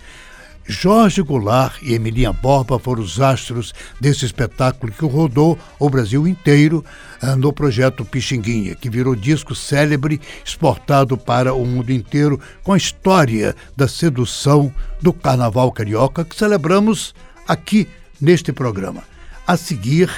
Jorge 0.65 1.21
Goulart 1.21 1.82
e 1.82 1.93
Emilinha 1.93 2.32
Borba 2.32 2.80
foram 2.80 3.02
os 3.02 3.19
astros 3.19 3.74
desse 4.00 4.26
espetáculo 4.26 4.91
que 4.91 5.06
rodou 5.06 5.58
o 5.80 5.89
Brasil 5.89 6.28
inteiro 6.28 6.84
ah, 7.21 7.36
no 7.36 7.52
projeto 7.52 8.06
Pixinguinha, 8.06 8.76
que 8.76 8.89
virou 8.89 9.15
disco 9.15 9.56
célebre 9.56 10.21
exportado 10.45 11.17
para 11.17 11.54
o 11.54 11.65
mundo 11.65 11.91
inteiro 11.91 12.39
com 12.63 12.74
a 12.74 12.78
história 12.78 13.56
da 13.76 13.88
sedução 13.88 14.74
do 15.02 15.12
carnaval 15.12 15.71
carioca 15.71 16.24
que 16.24 16.36
celebramos 16.36 17.13
aqui 17.47 17.88
neste 18.19 18.54
programa. 18.54 19.04
A 19.45 19.58
seguir, 19.58 20.10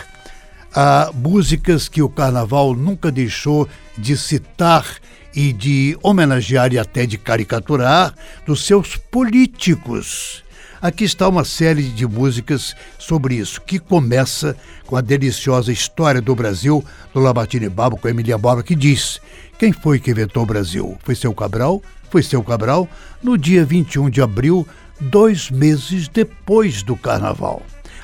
músicas 1.13 1.88
que 1.88 2.01
o 2.01 2.10
carnaval 2.10 2.73
nunca 2.73 3.12
deixou 3.12 3.67
de 3.97 4.17
citar 4.17 4.86
e 5.35 5.51
de 5.51 5.97
homenagear 6.01 6.73
e 6.73 6.79
até 6.79 7.05
de 7.05 7.17
caricaturar 7.17 8.13
dos 8.45 8.65
seus 8.65 8.95
políticos. 8.95 10.43
Aqui 10.81 11.05
está 11.05 11.29
uma 11.29 11.45
série 11.45 11.83
de 11.83 12.05
músicas 12.05 12.75
sobre 12.99 13.35
isso, 13.35 13.61
que 13.61 13.79
começa 13.79 14.55
com 14.85 14.97
a 14.97 15.01
deliciosa 15.01 15.71
história 15.71 16.21
do 16.21 16.35
Brasil 16.35 16.83
do 17.13 17.21
Lamartine 17.21 17.69
Babo 17.69 17.95
com 17.95 18.09
Emilia 18.09 18.37
Borba, 18.37 18.61
que 18.61 18.75
diz: 18.75 19.21
Quem 19.57 19.71
foi 19.71 19.97
que 19.97 20.11
inventou 20.11 20.43
o 20.43 20.45
Brasil? 20.45 20.97
Foi 21.01 21.15
seu 21.15 21.33
Cabral? 21.33 21.81
Foi 22.09 22.21
seu 22.21 22.43
Cabral 22.43 22.89
no 23.23 23.37
dia 23.37 23.63
21 23.63 24.09
de 24.09 24.21
abril, 24.21 24.67
dois 24.99 25.49
meses 25.49 26.09
depois 26.09 26.83
do 26.83 26.97
carnaval. 26.97 27.61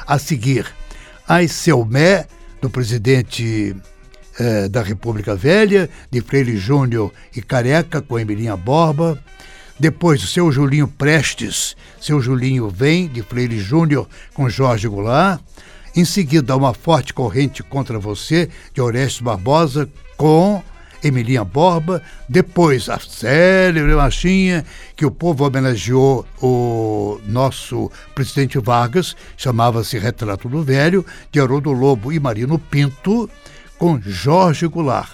A 0.07 0.17
seguir, 0.17 0.65
Ai 1.27 1.49
Seu 1.49 1.83
Mé, 1.83 2.27
do 2.61 2.69
presidente 2.69 3.75
eh, 4.39 4.69
da 4.69 4.81
República 4.81 5.35
Velha, 5.35 5.89
de 6.09 6.21
Freire 6.21 6.55
Júnior 6.55 7.11
e 7.35 7.41
Careca, 7.41 8.01
com 8.01 8.17
Emilinha 8.17 8.55
Borba. 8.55 9.21
Depois, 9.77 10.23
o 10.23 10.27
seu 10.27 10.51
Julinho 10.51 10.87
Prestes, 10.87 11.75
seu 11.99 12.21
Julinho 12.21 12.69
Vem, 12.69 13.07
de 13.07 13.21
Freire 13.21 13.59
Júnior, 13.59 14.07
com 14.33 14.49
Jorge 14.49 14.87
Goulart. 14.87 15.41
Em 15.95 16.05
seguida, 16.05 16.55
Uma 16.55 16.73
Forte 16.73 17.13
Corrente 17.13 17.63
Contra 17.63 17.99
Você, 17.99 18.49
de 18.73 18.81
Orestes 18.81 19.21
Barbosa, 19.21 19.89
com 20.15 20.61
Emilinha 21.03 21.43
Borba. 21.43 22.01
Depois, 22.27 22.89
a 22.89 22.99
célebre 22.99 23.95
marchinha 23.95 24.65
que 24.95 25.05
o 25.05 25.11
povo 25.11 25.45
homenageou 25.45 26.25
o 26.41 27.19
nosso 27.25 27.91
presidente 28.13 28.59
Vargas, 28.59 29.15
chamava-se 29.35 29.97
Retrato 29.97 30.47
do 30.47 30.63
Velho, 30.63 31.05
de 31.31 31.39
Haroldo 31.39 31.71
Lobo 31.71 32.11
e 32.11 32.19
Marino 32.19 32.59
Pinto, 32.59 33.29
com 33.79 33.99
Jorge 33.99 34.67
Goulart. 34.67 35.13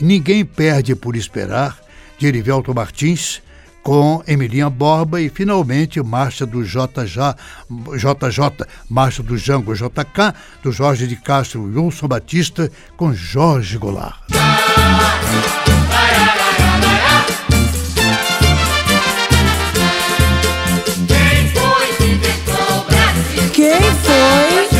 Ninguém 0.00 0.44
Perde 0.44 0.94
por 0.94 1.16
Esperar, 1.16 1.76
de 2.16 2.28
Erivelto 2.28 2.72
Martins, 2.72 3.42
com 3.82 4.22
Emilinha 4.26 4.70
Borba 4.70 5.20
e 5.20 5.28
finalmente 5.28 6.00
Marcha 6.02 6.46
do 6.46 6.62
JJ, 6.62 7.34
JJ 7.96 8.66
Marcha 8.88 9.22
do 9.22 9.36
Jango 9.36 9.74
JK, 9.74 10.34
do 10.62 10.70
Jorge 10.70 11.06
de 11.06 11.16
Castro 11.16 11.68
e 11.68 11.76
Wilson 11.76 12.06
Batista, 12.06 12.70
com 12.96 13.12
Jorge 13.12 13.76
Goulart. 13.76 14.20
Quem 23.52 23.80
foi 23.80 24.77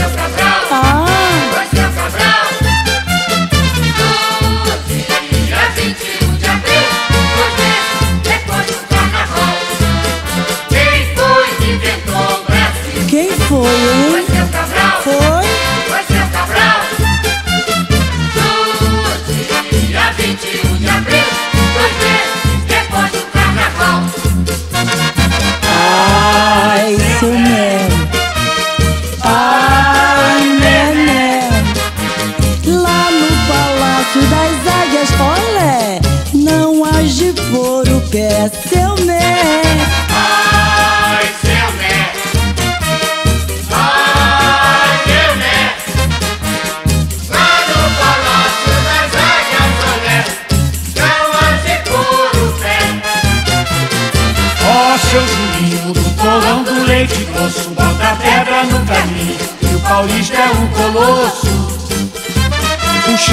quem 13.61 14.08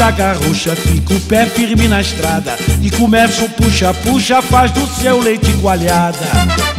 Puxa 0.05 0.07
a 0.07 0.11
garrucha, 0.11 0.75
fica 0.75 1.13
o 1.15 1.21
pé 1.21 1.47
firme 1.47 1.87
na 1.87 1.99
estrada. 1.99 2.55
E 2.79 2.91
começa 2.91 3.43
o 3.43 3.49
puxa-puxa, 3.49 4.39
faz 4.39 4.69
do 4.71 4.85
seu 4.85 5.19
leite 5.19 5.51
coalhada 5.53 6.74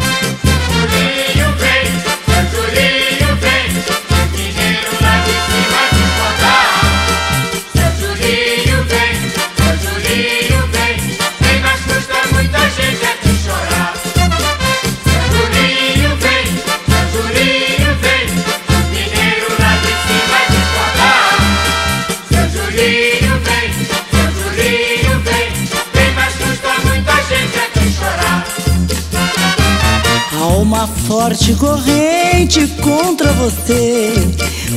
forte 31.18 31.54
corrente 31.54 32.66
contra 32.82 33.32
você. 33.32 34.12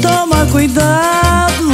Toma 0.01 0.45
cuidado, 0.45 1.65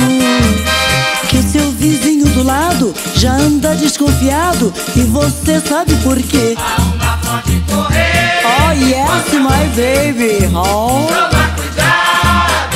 que 1.29 1.37
o 1.37 1.43
seu 1.43 1.69
vizinho 1.73 2.25
do 2.29 2.41
lado 2.41 2.91
já 3.15 3.33
anda 3.33 3.75
desconfiado 3.75 4.73
e 4.95 5.01
você 5.01 5.59
sabe 5.59 5.93
por 5.97 6.17
quê. 6.17 6.57
Há 6.57 6.81
uma 6.81 7.17
forte 7.19 7.63
corrente. 7.69 8.45
Oh 8.57 8.71
yes, 8.71 9.33
my 9.39 9.67
baby. 9.75 10.47
Oh. 10.47 11.05
Toma 11.13 11.47
cuidado. 11.55 12.75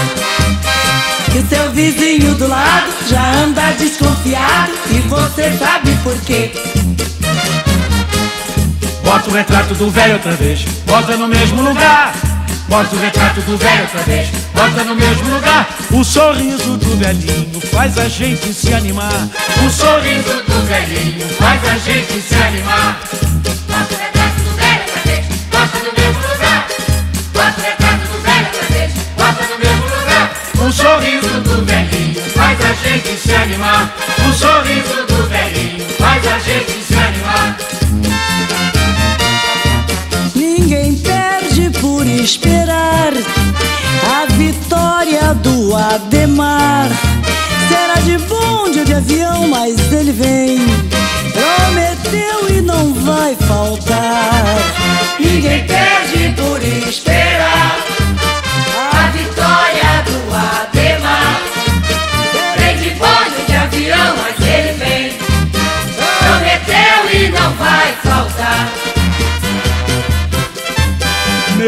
Que 1.31 1.39
o 1.39 1.47
seu 1.47 1.71
vizinho 1.71 2.35
do 2.35 2.47
lado 2.47 2.93
já 3.09 3.33
anda 3.33 3.71
desconfiado 3.71 4.73
e 4.91 4.99
você 5.09 5.57
sabe 5.57 5.97
por 6.03 6.15
quê. 6.21 6.51
Bota 9.09 9.27
o 9.27 9.33
retrato 9.33 9.73
do 9.73 9.89
velho 9.89 10.13
outra 10.13 10.33
vez, 10.33 10.63
bota 10.85 11.17
no 11.17 11.27
mesmo 11.27 11.63
lugar. 11.63 12.13
Bota 12.67 12.95
o 12.95 12.99
retrato 12.99 13.41
do 13.41 13.57
velho 13.57 13.81
outra 13.81 14.01
vez, 14.03 14.29
bota 14.53 14.83
no 14.83 14.93
mesmo 14.93 15.33
lugar. 15.33 15.67
O 15.91 16.03
sorriso 16.03 16.77
do 16.77 16.95
velhinho 16.95 17.59
faz 17.73 17.97
a 17.97 18.07
gente 18.07 18.53
se 18.53 18.71
animar. 18.71 19.27
O 19.65 19.69
sorriso 19.71 20.43
do 20.43 20.63
velhinho 20.67 21.27
faz 21.39 21.59
a 21.65 21.77
gente 21.79 22.21
se 22.21 22.35
animar. 22.35 22.99
Bota 23.67 23.95
o 23.95 23.97
retrato 23.97 24.41
do 24.43 24.55
velho 24.55 24.81
outra 24.83 25.01
vez, 25.03 25.25
bota 25.49 25.77
no 25.79 26.03
mesmo 26.03 26.21
lugar. 26.31 26.67
Bota 27.33 27.59
o 27.59 27.63
retrato 27.63 28.07
do 28.11 28.21
velho 28.21 28.45
outra 28.45 28.77
vez, 28.77 28.93
bota 29.17 29.43
no 29.49 29.57
mesmo 29.57 29.85
lugar. 29.85 30.31
O 30.53 30.71
sorriso 30.71 31.41
do 31.41 31.65
velhinho 31.65 32.21
faz 32.35 32.59
a 32.61 32.73
gente 32.87 33.17
se 33.17 33.33
animar. 33.33 33.91
O 34.29 34.33
sorriso 34.33 35.07
do 35.07 35.27
velhinho 35.27 35.89
faz 35.97 36.27
a 36.27 36.37
gente 36.37 36.83
se 36.83 36.93
animar. 36.93 37.57
Esperar 42.21 43.13
a 44.05 44.25
vitória 44.33 45.33
do 45.35 45.75
Ademar. 45.75 46.87
Será 47.67 47.95
de 48.01 48.17
bonde 48.25 48.79
ou 48.79 48.85
de 48.85 48.93
avião, 48.93 49.47
mas 49.47 49.79
ele 49.91 50.11
vem. 50.11 50.59
Prometeu 51.31 52.57
e 52.57 52.61
não 52.61 52.93
vai 52.93 53.35
faltar. 53.35 54.57
Ninguém 55.19 55.65
perde 55.65 56.33
por 56.35 56.61
esperar 56.89 57.28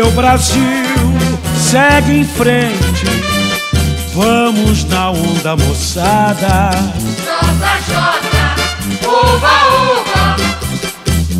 Meu 0.01 0.09
Brasil 0.13 0.63
segue 1.55 2.21
em 2.21 2.23
frente. 2.23 3.05
Vamos 4.15 4.83
na 4.85 5.11
onda, 5.11 5.55
moçada. 5.55 6.71
Nossa 7.23 7.77
Jota, 7.87 8.55
uva, 9.07 9.51
uva, 9.99 10.35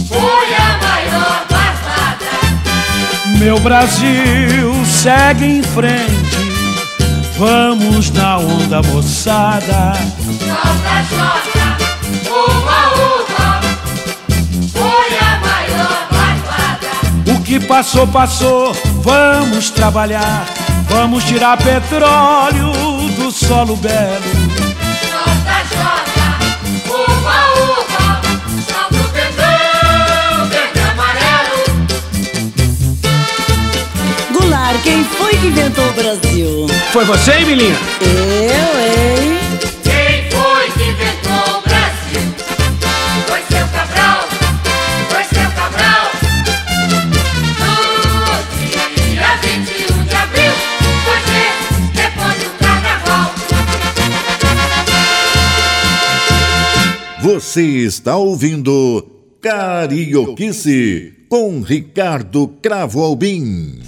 foi 0.08 0.54
a 0.54 0.78
maior 0.78 1.43
passada. 1.47 2.30
Meu 3.39 3.60
Brasil 3.62 4.86
segue 4.86 5.45
em 5.45 5.63
frente. 5.63 6.38
Vamos 7.39 8.12
na 8.12 8.38
onda, 8.38 8.84
moçada. 8.84 9.93
Nossa 10.47 11.02
Jota, 11.10 11.61
que 17.52 17.60
passou, 17.60 18.08
passou. 18.08 18.72
Vamos 19.02 19.70
trabalhar. 19.72 20.46
Vamos 20.88 21.26
tirar 21.26 21.58
petróleo 21.58 22.72
do 23.18 23.30
solo 23.30 23.76
belo. 23.76 24.24
Jota, 25.10 26.06
uva, 26.88 27.38
uva, 27.60 28.22
salve 28.66 28.96
o 28.96 29.10
pendão, 29.10 30.48
verde 30.48 30.80
amarelo. 30.92 31.60
Goulart, 34.32 34.82
quem 34.84 35.04
foi 35.04 35.36
que 35.36 35.48
inventou 35.48 35.90
o 35.90 35.92
Brasil? 35.92 36.68
Foi 36.94 37.04
você, 37.04 37.34
Emilinha? 37.34 37.76
Eu, 38.00 38.80
hein? 38.80 39.40
Você 57.34 57.63
está 57.63 58.17
ouvindo 58.17 59.10
Carioquice 59.41 61.13
com 61.30 61.62
Ricardo 61.62 62.50
Cravo 62.62 63.02
Albim. 63.02 63.80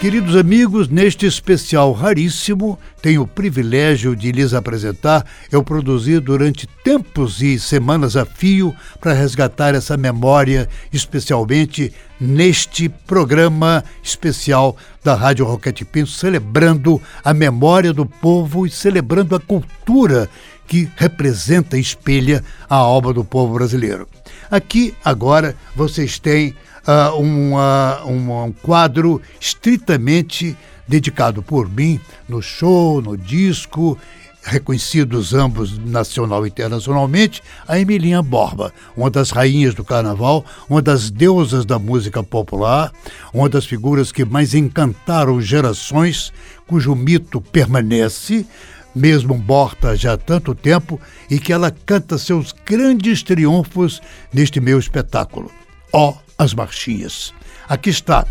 Queridos 0.00 0.36
amigos, 0.36 0.88
neste 0.88 1.26
especial 1.26 1.92
raríssimo, 1.92 2.78
tenho 3.00 3.22
o 3.22 3.26
privilégio 3.26 4.14
de 4.14 4.30
lhes 4.30 4.54
apresentar. 4.54 5.26
Eu 5.50 5.64
produzi 5.64 6.20
durante 6.20 6.68
tempos 6.84 7.42
e 7.42 7.58
semanas 7.58 8.16
a 8.16 8.24
fio 8.24 8.72
para 9.00 9.12
resgatar 9.12 9.74
essa 9.74 9.96
memória, 9.96 10.68
especialmente 10.92 11.92
neste 12.20 12.88
programa 12.88 13.82
especial 14.00 14.76
da 15.02 15.14
Rádio 15.14 15.44
Roquete 15.44 15.84
Pinto, 15.84 16.10
celebrando 16.10 17.02
a 17.24 17.34
memória 17.34 17.92
do 17.92 18.06
povo 18.06 18.64
e 18.64 18.70
celebrando 18.70 19.34
a 19.34 19.40
cultura 19.40 20.30
que 20.72 20.88
representa 20.96 21.76
e 21.76 21.80
espelha 21.82 22.42
a 22.66 22.76
alma 22.76 23.12
do 23.12 23.22
povo 23.22 23.52
brasileiro. 23.52 24.08
Aqui, 24.50 24.94
agora, 25.04 25.54
vocês 25.76 26.18
têm 26.18 26.54
ah, 26.86 27.12
uma- 27.14 28.00
uma- 28.04 28.44
um 28.44 28.52
quadro 28.52 29.20
estritamente 29.38 30.56
dedicado 30.88 31.42
por 31.42 31.68
mim 31.70 32.00
no 32.26 32.40
show, 32.40 33.02
no 33.02 33.18
disco, 33.18 33.98
reconhecidos 34.42 35.34
ambos 35.34 35.76
nacional 35.78 36.44
e 36.44 36.48
internacionalmente, 36.48 37.42
a 37.68 37.78
Emilinha 37.78 38.22
Borba, 38.22 38.72
uma 38.96 39.10
das 39.10 39.30
rainhas 39.30 39.74
do 39.74 39.84
carnaval, 39.84 40.42
uma 40.70 40.80
das 40.82 41.10
deusas 41.10 41.64
da 41.66 41.78
música 41.78 42.22
popular, 42.22 42.90
uma 43.32 43.48
das 43.48 43.66
figuras 43.66 44.10
que 44.10 44.24
mais 44.24 44.54
encantaram 44.54 45.38
gerações, 45.40 46.32
cujo 46.66 46.94
mito 46.96 47.40
permanece, 47.42 48.44
mesmo 48.94 49.36
morta 49.36 49.96
já 49.96 50.14
há 50.14 50.16
tanto 50.16 50.54
tempo, 50.54 51.00
e 51.30 51.38
que 51.38 51.52
ela 51.52 51.70
canta 51.70 52.18
seus 52.18 52.54
grandes 52.64 53.22
triunfos 53.22 54.00
neste 54.32 54.60
meu 54.60 54.78
espetáculo. 54.78 55.50
Ó, 55.92 56.16
as 56.38 56.54
marchinhas. 56.54 57.32
Aqui 57.68 57.90
está 57.90 58.26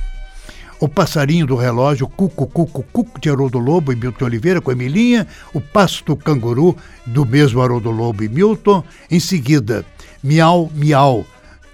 o 0.82 0.90
passarinho 0.90 1.46
do 1.46 1.56
relógio, 1.56 2.08
Cuco, 2.08 2.48
Cuco, 2.48 2.84
Cuco, 2.92 3.22
de 3.22 3.30
Haroldo 3.30 3.60
Lobo 3.60 3.94
e 3.94 3.96
Milton 3.96 4.26
Oliveira, 4.26 4.60
com 4.60 4.72
Emilinha, 4.72 5.28
o 5.54 5.62
passo 5.62 6.04
do 6.04 6.18
canguru, 6.18 6.76
do 7.06 7.24
mesmo 7.24 7.62
Haroldo 7.62 7.92
Lobo 7.92 8.24
e 8.24 8.28
Milton. 8.28 8.84
Em 9.10 9.20
seguida, 9.20 9.86
Miau, 10.24 10.72
Miau, 10.74 11.24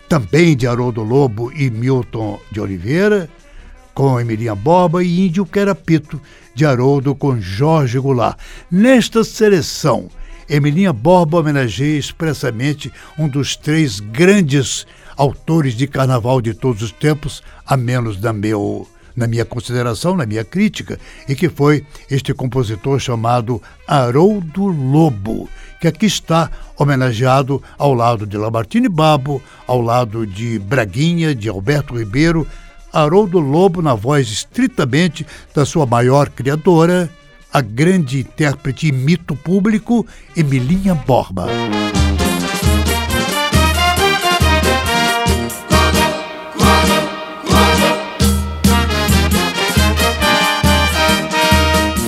também 0.10 0.58
de 0.58 0.68
Haroldo 0.68 1.04
Lobo 1.04 1.54
e 1.54 1.70
Milton 1.70 2.38
de 2.52 2.60
Oliveira, 2.60 3.30
com 3.98 4.20
Emilinha 4.20 4.54
Borba 4.54 5.04
e 5.04 5.26
Índio 5.26 5.44
Querapito, 5.44 6.22
de 6.54 6.64
Haroldo 6.64 7.16
com 7.16 7.42
Jorge 7.42 7.98
Goulart. 7.98 8.38
Nesta 8.70 9.24
seleção, 9.24 10.08
Emilinha 10.48 10.94
Borba 10.94 11.40
homenageia 11.40 11.98
expressamente 11.98 12.94
um 13.18 13.28
dos 13.28 13.56
três 13.56 14.00
grandes 14.00 14.86
autores 15.18 15.74
de 15.74 15.88
carnaval 15.88 16.42
de 16.42 16.54
todos 16.54 16.84
os 16.84 16.92
tempos, 16.92 17.42
a 17.66 17.76
menos 17.76 18.22
na, 18.22 18.32
meu, 18.32 18.88
na 19.16 19.26
minha 19.26 19.44
consideração, 19.44 20.16
na 20.16 20.28
minha 20.28 20.46
crítica, 20.46 21.00
e 21.28 21.34
que 21.34 21.50
foi 21.50 21.84
este 22.08 22.36
compositor 22.36 23.00
chamado 23.00 23.60
Haroldo 23.88 24.68
Lobo, 24.68 25.50
que 25.82 25.88
aqui 25.88 26.06
está 26.06 26.52
homenageado 26.78 27.64
ao 27.80 27.96
lado 27.96 28.28
de 28.28 28.38
Lamartine 28.38 28.90
Babo, 28.90 29.42
ao 29.66 29.82
lado 29.82 30.28
de 30.28 30.60
Braguinha, 30.60 31.34
de 31.34 31.50
Alberto 31.50 31.98
Ribeiro, 31.98 32.48
Haroldo 32.92 33.40
Lobo 33.40 33.82
na 33.82 33.94
voz 33.94 34.28
estritamente 34.30 35.26
da 35.54 35.66
sua 35.66 35.86
maior 35.86 36.30
criadora, 36.30 37.10
a 37.52 37.62
grande 37.62 38.20
intérprete 38.20 38.88
e 38.88 38.92
mito 38.92 39.36
público 39.36 40.06
Emilinha 40.36 40.96
Borba. 40.96 41.48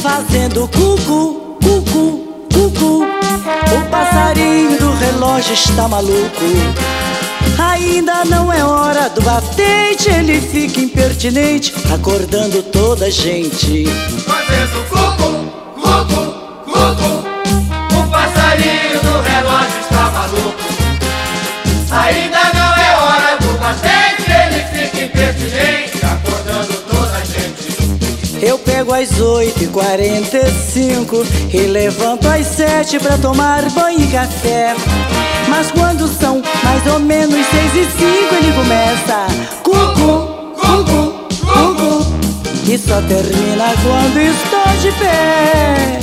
Fazendo 0.02 0.68
cucu, 0.68 1.58
cucu, 1.64 2.48
cucu. 2.54 3.04
O 3.04 3.90
passarinho 3.90 4.78
do 4.80 4.92
relógio 4.94 5.54
está 5.54 5.88
maluco. 5.88 7.09
Ainda 7.58 8.26
não 8.26 8.52
é 8.52 8.64
hora 8.64 9.10
do 9.10 9.22
batente, 9.22 10.10
ele 10.10 10.42
fica 10.42 10.80
impertinente, 10.80 11.74
acordando 11.94 12.62
toda 12.64 13.06
a 13.06 13.10
gente. 13.10 13.86
Fazendo 14.26 14.86
cuco, 14.90 15.30
cuco, 15.76 16.22
cuco. 16.66 18.00
O 18.00 18.08
passarinho 18.12 19.00
do 19.02 19.22
relógio 19.22 19.80
está 19.82 20.12
maluco. 20.12 20.56
Ainda 21.92 22.54
não 22.54 22.59
Eu 28.42 28.58
pego 28.58 28.94
às 28.94 29.10
8h45 29.10 31.26
e 31.54 31.58
levanto 31.68 32.26
às 32.28 32.48
7 32.48 32.98
pra 33.00 33.18
tomar 33.18 33.70
banho 33.72 34.00
e 34.00 34.08
café. 34.08 34.74
Mas 35.50 35.70
quando 35.72 36.08
são 36.08 36.42
mais 36.64 36.88
ou 36.88 37.00
menos 37.00 37.46
6 37.46 37.76
e 37.76 37.86
5 37.86 38.00
ele 38.36 38.54
começa 38.54 39.28
cucu, 39.62 40.54
cucu, 40.56 41.28
cucu. 41.42 42.16
E 42.66 42.78
só 42.78 43.02
termina 43.02 43.74
quando 43.84 44.22
estou 44.22 44.68
de 44.82 44.90
pé. 45.00 46.00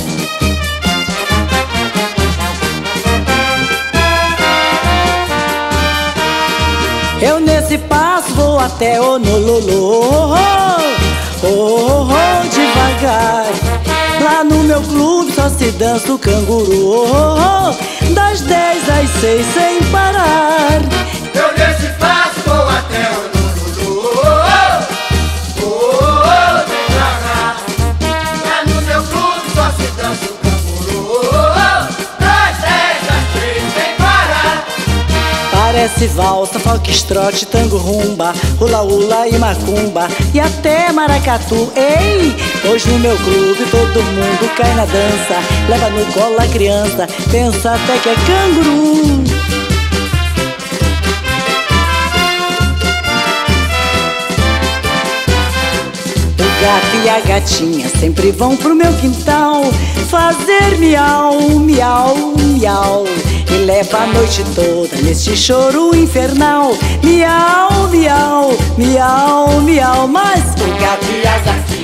Eu 7.19 7.39
nesse 7.39 7.79
passo 7.79 8.31
vou 8.35 8.59
até 8.59 9.01
Honolulu, 9.01 10.35
oh, 11.43 11.47
oh, 11.47 11.49
oh, 11.49 12.07
oh, 12.09 12.47
devagar. 12.49 13.45
Lá 14.23 14.43
no 14.43 14.63
meu 14.63 14.81
clube 14.81 15.31
só 15.31 15.49
se 15.49 15.71
dança 15.71 16.11
o 16.13 16.17
canguru, 16.19 16.89
oh, 16.89 17.69
oh, 17.71 18.13
das 18.13 18.41
10 18.41 18.89
às 18.89 19.09
6 19.21 19.45
sem 19.53 19.83
parar. 19.91 20.81
Eu 21.35 21.53
nesse 21.57 21.87
passo 21.99 22.39
vou 22.45 22.67
até 22.69 23.09
o 23.11 23.21
Lulu. 23.85 24.11
Oh, 24.23 25.61
oh, 25.61 25.65
oh, 25.65 26.66
Parece 35.77 36.07
valsa, 36.07 36.57
foxtrot, 36.57 37.45
tango, 37.45 37.77
rumba, 37.77 38.33
hula 38.59 38.81
hula 38.81 39.27
e 39.27 39.37
macumba 39.37 40.07
e 40.33 40.39
até 40.39 40.91
maracatu. 40.91 41.71
Ei, 41.75 42.35
pois 42.63 42.83
no 42.87 42.97
meu 42.97 43.15
clube 43.15 43.63
todo 43.69 44.03
mundo 44.03 44.55
cai 44.55 44.73
na 44.73 44.85
dança, 44.85 45.35
leva 45.69 45.89
no 45.91 46.03
colo 46.13 46.35
a 46.39 46.47
criança, 46.47 47.05
pensa 47.31 47.75
até 47.75 47.95
que 47.99 48.09
é 48.09 48.15
canguru. 48.15 49.56
Gato 56.67 56.97
e 57.01 57.09
a 57.09 57.19
gatinha 57.21 57.87
sempre 57.87 58.29
vão 58.29 58.57
pro 58.57 58.75
meu 58.75 58.91
quintal 58.95 59.63
fazer 60.09 60.77
miau, 60.77 61.39
miau, 61.59 62.33
miau. 62.37 63.05
E 63.49 63.63
leva 63.63 63.99
a 63.99 64.07
noite 64.07 64.43
toda 64.53 65.01
nesse 65.01 65.35
choro 65.37 65.95
infernal. 65.95 66.77
Miau, 67.03 67.87
miau, 67.87 68.57
miau, 68.77 69.61
miau. 69.61 70.07
Mas 70.09 70.43
o 70.55 70.81
gato 70.81 71.05
e 71.09 71.25
a 71.25 71.39
gatinha 71.39 71.76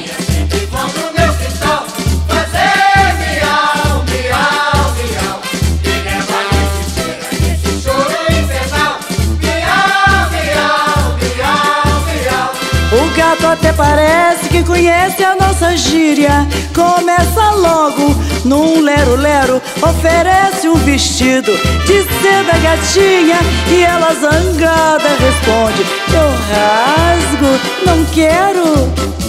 parece 13.94 14.50
que 14.50 14.64
conhece 14.64 15.24
a 15.24 15.36
nossa 15.36 15.78
gíria. 15.78 16.48
Começa 16.74 17.52
logo 17.52 18.16
num 18.44 18.82
lero-lero, 18.82 19.62
oferece 19.82 20.68
um 20.68 20.76
vestido 20.76 21.52
de 21.86 22.02
seda 22.22 22.58
gatinha 22.64 23.38
e 23.70 23.84
ela 23.84 24.14
zangada 24.16 25.10
responde: 25.10 25.86
Eu 26.12 26.30
rasgo, 26.50 27.86
não 27.86 28.04
quero. 28.06 29.23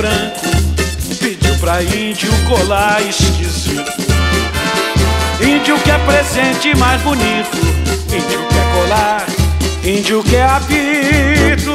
Branco 0.00 0.40
pediu 1.20 1.54
pra 1.56 1.82
índio 1.82 2.32
colar 2.48 3.02
esquisito. 3.02 3.92
Índio 5.42 5.78
quer 5.80 6.00
presente 6.06 6.74
mais 6.78 7.02
bonito, 7.02 7.58
índio 8.08 8.46
quer 8.48 8.72
colar, 8.72 9.26
índio 9.84 10.22
quer 10.24 10.44
apito. 10.44 11.70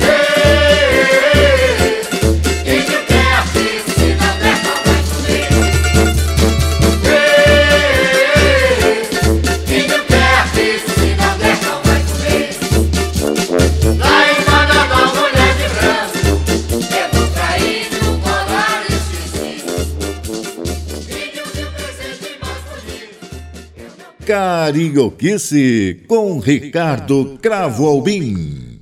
Índio 0.00 1.93
Carioquice 24.34 26.02
com 26.08 26.40
Ricardo 26.40 27.38
Cravo 27.40 27.86
Albim. 27.86 28.80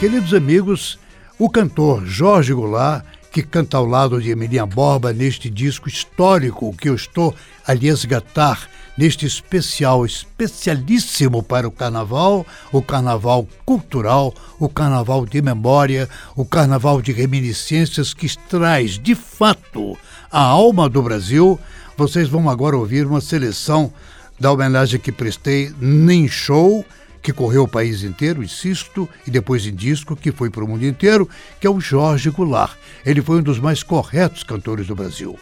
Queridos 0.00 0.34
amigos, 0.34 0.98
o 1.38 1.48
cantor 1.48 2.04
Jorge 2.04 2.52
Goulart, 2.52 3.04
que 3.30 3.40
canta 3.40 3.76
ao 3.76 3.86
lado 3.86 4.20
de 4.20 4.32
Emilinha 4.32 4.66
Borba 4.66 5.12
neste 5.12 5.48
disco 5.48 5.88
histórico 5.88 6.76
que 6.76 6.88
eu 6.88 6.96
estou 6.96 7.32
a 7.64 7.72
lhe 7.72 7.86
resgatar 7.86 8.68
neste 8.98 9.24
especial 9.26 10.04
especialíssimo 10.04 11.40
para 11.40 11.68
o 11.68 11.70
carnaval, 11.70 12.44
o 12.72 12.82
carnaval 12.82 13.46
cultural, 13.64 14.34
o 14.58 14.68
carnaval 14.68 15.24
de 15.24 15.40
memória, 15.40 16.08
o 16.34 16.44
carnaval 16.44 17.00
de 17.00 17.12
reminiscências 17.12 18.12
que 18.12 18.26
traz 18.48 18.98
de 18.98 19.14
fato 19.14 19.96
a 20.32 20.42
alma 20.42 20.88
do 20.88 21.00
Brasil. 21.00 21.60
Vocês 21.96 22.28
vão 22.28 22.50
agora 22.50 22.76
ouvir 22.76 23.06
uma 23.06 23.20
seleção 23.20 23.92
da 24.40 24.50
homenagem 24.50 24.98
que 24.98 25.12
prestei 25.12 25.72
nem 25.78 26.26
show 26.26 26.84
que 27.22 27.32
correu 27.32 27.64
o 27.64 27.68
país 27.68 28.02
inteiro, 28.02 28.42
insisto, 28.42 29.06
e 29.26 29.30
depois 29.30 29.66
em 29.66 29.74
disco, 29.74 30.16
que 30.16 30.32
foi 30.32 30.48
para 30.48 30.64
o 30.64 30.68
mundo 30.68 30.86
inteiro, 30.86 31.28
que 31.60 31.66
é 31.66 31.70
o 31.70 31.78
Jorge 31.78 32.30
Goulart. 32.30 32.78
Ele 33.04 33.20
foi 33.20 33.40
um 33.40 33.42
dos 33.42 33.58
mais 33.58 33.82
corretos 33.82 34.42
cantores 34.42 34.86
do 34.86 34.96
Brasil. 34.96 35.38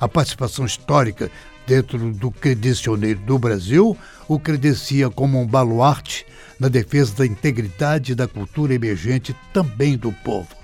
A 0.00 0.08
participação 0.08 0.64
histórica 0.64 1.30
dentro 1.66 1.98
do 2.14 2.30
credencioneiro 2.30 3.20
do 3.20 3.38
Brasil 3.38 3.96
o 4.26 4.38
credencia 4.38 5.10
como 5.10 5.40
um 5.40 5.46
baluarte 5.46 6.24
na 6.58 6.68
defesa 6.68 7.14
da 7.14 7.26
integridade 7.26 8.14
da 8.14 8.26
cultura 8.26 8.74
emergente 8.74 9.34
também 9.52 9.96
do 9.96 10.12
povo. 10.12 10.57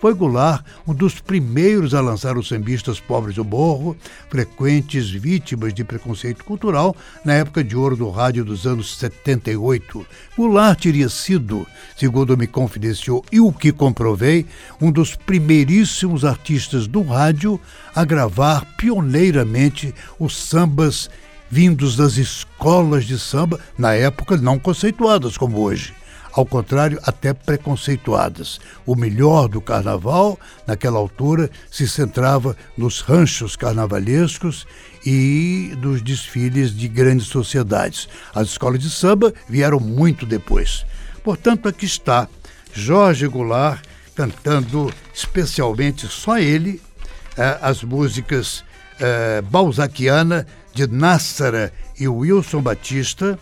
Foi 0.00 0.14
Goulart 0.14 0.64
um 0.86 0.94
dos 0.94 1.18
primeiros 1.18 1.92
a 1.92 2.00
lançar 2.00 2.38
os 2.38 2.46
sambistas 2.46 3.00
pobres 3.00 3.34
do 3.34 3.44
morro, 3.44 3.96
frequentes 4.30 5.10
vítimas 5.10 5.74
de 5.74 5.82
preconceito 5.82 6.44
cultural 6.44 6.94
na 7.24 7.34
época 7.34 7.64
de 7.64 7.76
ouro 7.76 7.96
do 7.96 8.08
rádio 8.08 8.44
dos 8.44 8.64
anos 8.64 8.96
78. 8.96 10.06
Goulart 10.36 10.80
teria 10.80 11.08
sido, 11.08 11.66
segundo 11.96 12.38
me 12.38 12.46
confidenciou 12.46 13.24
e 13.32 13.40
o 13.40 13.52
que 13.52 13.72
comprovei, 13.72 14.46
um 14.80 14.92
dos 14.92 15.16
primeiríssimos 15.16 16.24
artistas 16.24 16.86
do 16.86 17.02
rádio 17.02 17.60
a 17.92 18.04
gravar 18.04 18.64
pioneiramente 18.76 19.92
os 20.16 20.36
sambas 20.36 21.10
vindos 21.50 21.96
das 21.96 22.16
escolas 22.18 23.04
de 23.04 23.18
samba, 23.18 23.58
na 23.76 23.94
época 23.94 24.36
não 24.36 24.60
conceituadas 24.60 25.36
como 25.36 25.58
hoje 25.58 25.92
ao 26.38 26.46
contrário, 26.46 27.00
até 27.02 27.34
preconceituadas. 27.34 28.60
O 28.86 28.94
melhor 28.94 29.48
do 29.48 29.60
carnaval, 29.60 30.38
naquela 30.64 30.96
altura, 30.96 31.50
se 31.68 31.88
centrava 31.88 32.56
nos 32.76 33.00
ranchos 33.00 33.56
carnavalescos 33.56 34.64
e 35.04 35.72
dos 35.78 36.00
desfiles 36.00 36.70
de 36.70 36.86
grandes 36.86 37.26
sociedades. 37.26 38.08
As 38.32 38.50
escolas 38.50 38.78
de 38.78 38.88
samba 38.88 39.34
vieram 39.48 39.80
muito 39.80 40.24
depois. 40.24 40.86
Portanto, 41.24 41.66
aqui 41.66 41.86
está 41.86 42.28
Jorge 42.72 43.26
Goulart 43.26 43.82
cantando 44.14 44.94
especialmente 45.12 46.06
só 46.06 46.38
ele 46.38 46.80
eh, 47.36 47.58
as 47.60 47.82
músicas 47.82 48.62
eh, 49.00 49.42
Balzaquiana 49.42 50.46
de 50.72 50.86
Nássara 50.86 51.72
e 51.98 52.06
Wilson 52.06 52.62
Batista. 52.62 53.36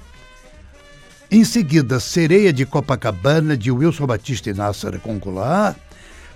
Em 1.30 1.44
seguida, 1.44 1.98
Sereia 1.98 2.52
de 2.52 2.64
Copacabana 2.64 3.56
de 3.56 3.70
Wilson 3.70 4.06
Batista 4.06 4.50
e 4.50 4.54
Nássara 4.54 4.98
com 4.98 5.18
Goulart. 5.18 5.76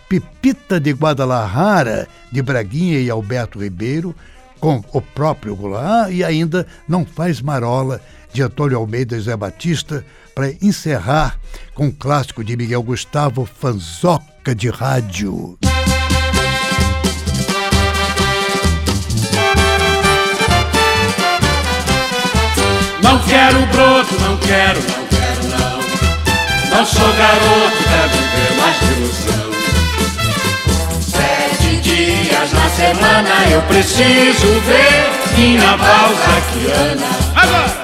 Pipita 0.08 0.80
de 0.80 0.90
Guadalajara 0.90 2.08
de 2.32 2.42
Braguinha 2.42 2.98
e 2.98 3.08
Alberto 3.08 3.60
Ribeiro 3.60 4.14
com 4.58 4.82
o 4.92 5.00
próprio 5.00 5.54
Goulart 5.54 6.12
e 6.12 6.24
ainda 6.24 6.66
Não 6.88 7.06
Faz 7.06 7.40
Marola 7.40 8.00
de 8.32 8.42
Antônio 8.42 8.76
Almeida 8.76 9.16
e 9.16 9.20
Zé 9.20 9.36
Batista 9.36 10.04
para 10.34 10.52
encerrar 10.60 11.38
com 11.74 11.86
um 11.86 11.92
clássico 11.92 12.42
de 12.42 12.56
Miguel 12.56 12.82
Gustavo 12.82 13.46
Fanzoca 13.46 14.54
de 14.54 14.68
Rádio. 14.68 15.56
Broto, 24.00 24.14
não 24.20 24.36
quero, 24.38 24.80
não 24.80 25.06
quero 25.06 25.48
não. 25.48 26.76
Não 26.76 26.86
sou 26.86 27.12
garoto, 27.12 27.76
quero 27.88 28.08
viver 28.08 28.52
mais 28.56 28.76
ilusão. 28.96 29.50
Sete 31.00 31.76
dias 31.80 32.52
na 32.52 32.68
semana 32.70 33.50
eu 33.50 33.62
preciso 33.62 34.60
ver 34.60 35.10
minha 35.36 35.76
balzaquiana. 35.76 37.06
Agora! 37.34 37.60
Não 37.60 37.68
quero 37.68 37.79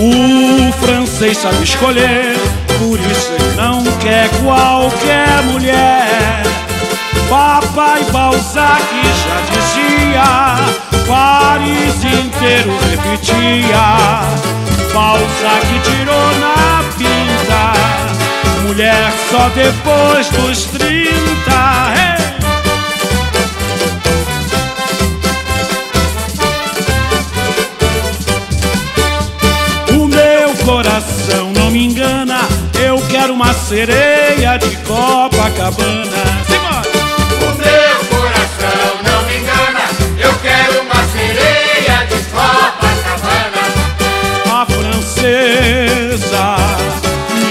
O 0.00 0.72
francês 0.74 1.38
sabe 1.38 1.64
escolher, 1.64 2.36
por 2.78 3.00
isso 3.00 3.32
ele 3.32 3.56
não 3.56 3.82
quer 3.98 4.30
qualquer 4.44 5.42
mulher. 5.50 6.42
Papai 7.28 8.04
Balzac 8.12 8.80
já 9.02 9.40
dizia, 9.50 10.22
Paris 11.04 11.96
inteiro 12.04 12.78
repetia. 12.88 14.20
Balzac 14.94 15.66
tirou 15.82 16.38
na 16.38 16.84
pinta, 16.96 17.72
mulher 18.68 19.12
só 19.28 19.48
depois 19.48 20.28
dos 20.28 20.64
30. 20.66 22.17
Não 31.68 31.72
me 31.74 31.84
engana, 31.84 32.40
eu 32.82 32.96
quero 33.10 33.34
uma 33.34 33.52
sereia 33.52 34.56
de 34.56 34.74
Copacabana. 34.86 36.24
Simbora! 36.46 36.88
O 37.42 37.50
meu 37.58 37.98
coração 38.08 38.88
não 39.04 39.22
me 39.24 39.36
engana, 39.36 39.84
eu 40.18 40.32
quero 40.40 40.80
uma 40.80 41.04
sereia 41.12 42.06
de 42.06 42.16
Copacabana. 42.30 43.64
A 44.50 44.64
francesa 44.64 46.56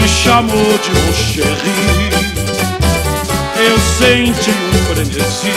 me 0.02 0.08
chamou 0.08 0.80
de 0.80 0.92
mon 1.00 1.14
chéri. 1.14 2.10
Eu 3.56 3.78
senti 4.00 4.50
um 4.50 4.96
frenesi 4.96 5.54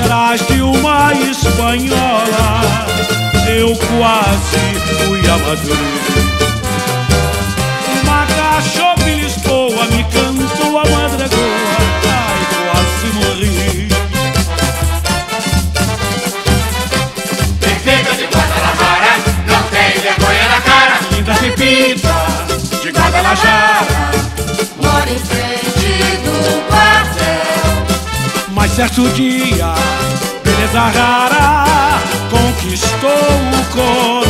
atrás 0.00 0.40
de 0.46 0.62
uma 0.62 1.12
espanhola. 1.12 2.62
Eu 3.46 3.76
quase 3.76 4.62
fui 5.04 5.20
a 5.28 5.36
Madrid. 5.36 6.31
Pepita 21.62 22.18
de 22.82 22.90
Guadalajara. 22.90 23.86
Mora 24.82 25.08
em 25.08 25.18
frente 25.18 26.18
do 26.24 26.66
quartel. 26.66 27.86
Mas 28.48 28.72
certo 28.72 29.08
dia, 29.10 29.72
beleza 30.42 30.80
rara 30.80 32.00
conquistou 32.32 33.10
o 33.10 33.64
coronel. 33.72 34.26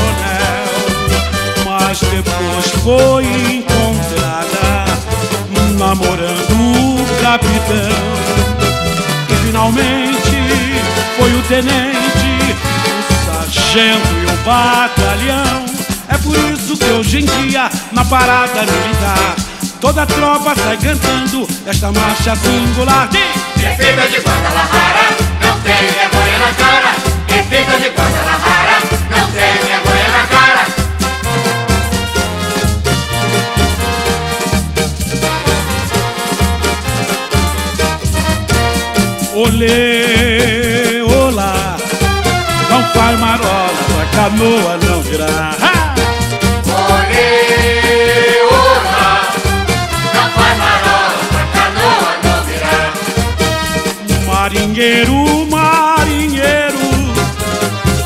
Mas 1.65 2.01
depois 2.01 2.67
foi 2.85 3.25
encontrada 3.25 4.85
namorando 5.79 6.53
o 6.53 7.23
capitão. 7.23 8.13
E 9.31 9.47
finalmente 9.47 10.37
foi 11.17 11.33
o 11.33 11.43
tenente, 11.45 12.57
o 13.09 13.25
sargento 13.25 14.13
e 14.21 14.27
o 14.27 14.37
batalhão. 14.45 15.82
É 16.13 16.19
por 16.19 16.37
isso 16.37 16.77
que 16.77 16.85
hoje 16.85 17.21
em 17.21 17.25
dia, 17.25 17.71
na 17.91 18.05
parada 18.05 18.61
militar, 18.61 19.35
toda 19.81 20.03
a 20.03 20.07
tropa 20.07 20.55
sai 20.55 20.77
cantando 20.77 21.49
esta 21.67 21.91
marcha 21.91 22.37
singular. 22.37 23.09
Diz! 23.09 23.21
Pepita 23.55 24.09
de 24.09 24.19
Guadalajara, 24.19 25.09
não 25.41 25.59
tem 25.61 25.75
vergonha 25.75 26.39
na 26.39 26.53
cara. 26.53 26.95
Pepita 27.27 27.79
de 27.79 27.89
Guadalajara, 27.89 28.79
não 29.11 29.27
tem 29.31 29.55
vergonha 29.65 30.09
na 30.13 30.27
cara. 30.27 30.67
Olê, 39.35 41.01
olá, 41.03 41.77
não 42.69 42.83
faz 42.93 43.19
marola 43.19 43.73
canoa 44.15 44.79
não 44.87 45.01
virar. 45.03 45.82
Marinheiro, 54.55 55.47
marinheiro, 55.51 56.79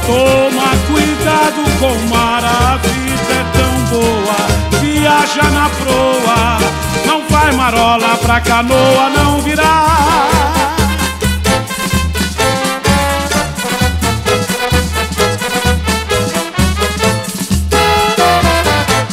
toma 0.06 0.70
cuidado 0.86 1.64
com 1.80 2.08
mar, 2.08 2.44
a 2.44 2.76
vida 2.76 3.32
é 3.32 3.44
tão 3.58 3.72
boa. 3.90 4.80
Viaja 4.80 5.42
na 5.50 5.68
proa, 5.70 6.58
não 7.04 7.20
faz 7.22 7.52
marola 7.56 8.16
pra 8.18 8.40
canoa 8.40 9.10
não 9.10 9.42
virar. 9.42 9.98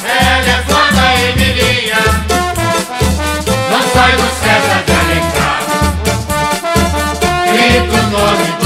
Ela 0.06 0.50
é 0.50 0.64
foda 0.68 1.04
Emilinha, 1.32 1.98
não 3.72 3.82
sai 3.92 4.12
do 4.18 4.33
nós 8.14 8.63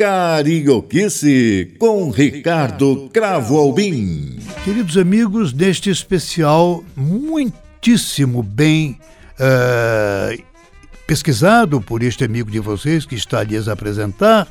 Carioquice 0.00 1.74
com 1.78 2.10
Ricardo 2.10 3.10
Cravo 3.12 3.58
Albim. 3.58 4.38
Queridos 4.64 4.96
amigos, 4.96 5.52
neste 5.52 5.90
especial 5.90 6.82
muitíssimo 6.96 8.42
bem 8.42 8.98
eh, 9.38 10.38
pesquisado 11.06 11.82
por 11.82 12.02
este 12.02 12.24
amigo 12.24 12.50
de 12.50 12.60
vocês 12.60 13.04
que 13.04 13.14
está 13.14 13.40
a 13.40 13.44
lhes 13.44 13.68
apresentar, 13.68 14.48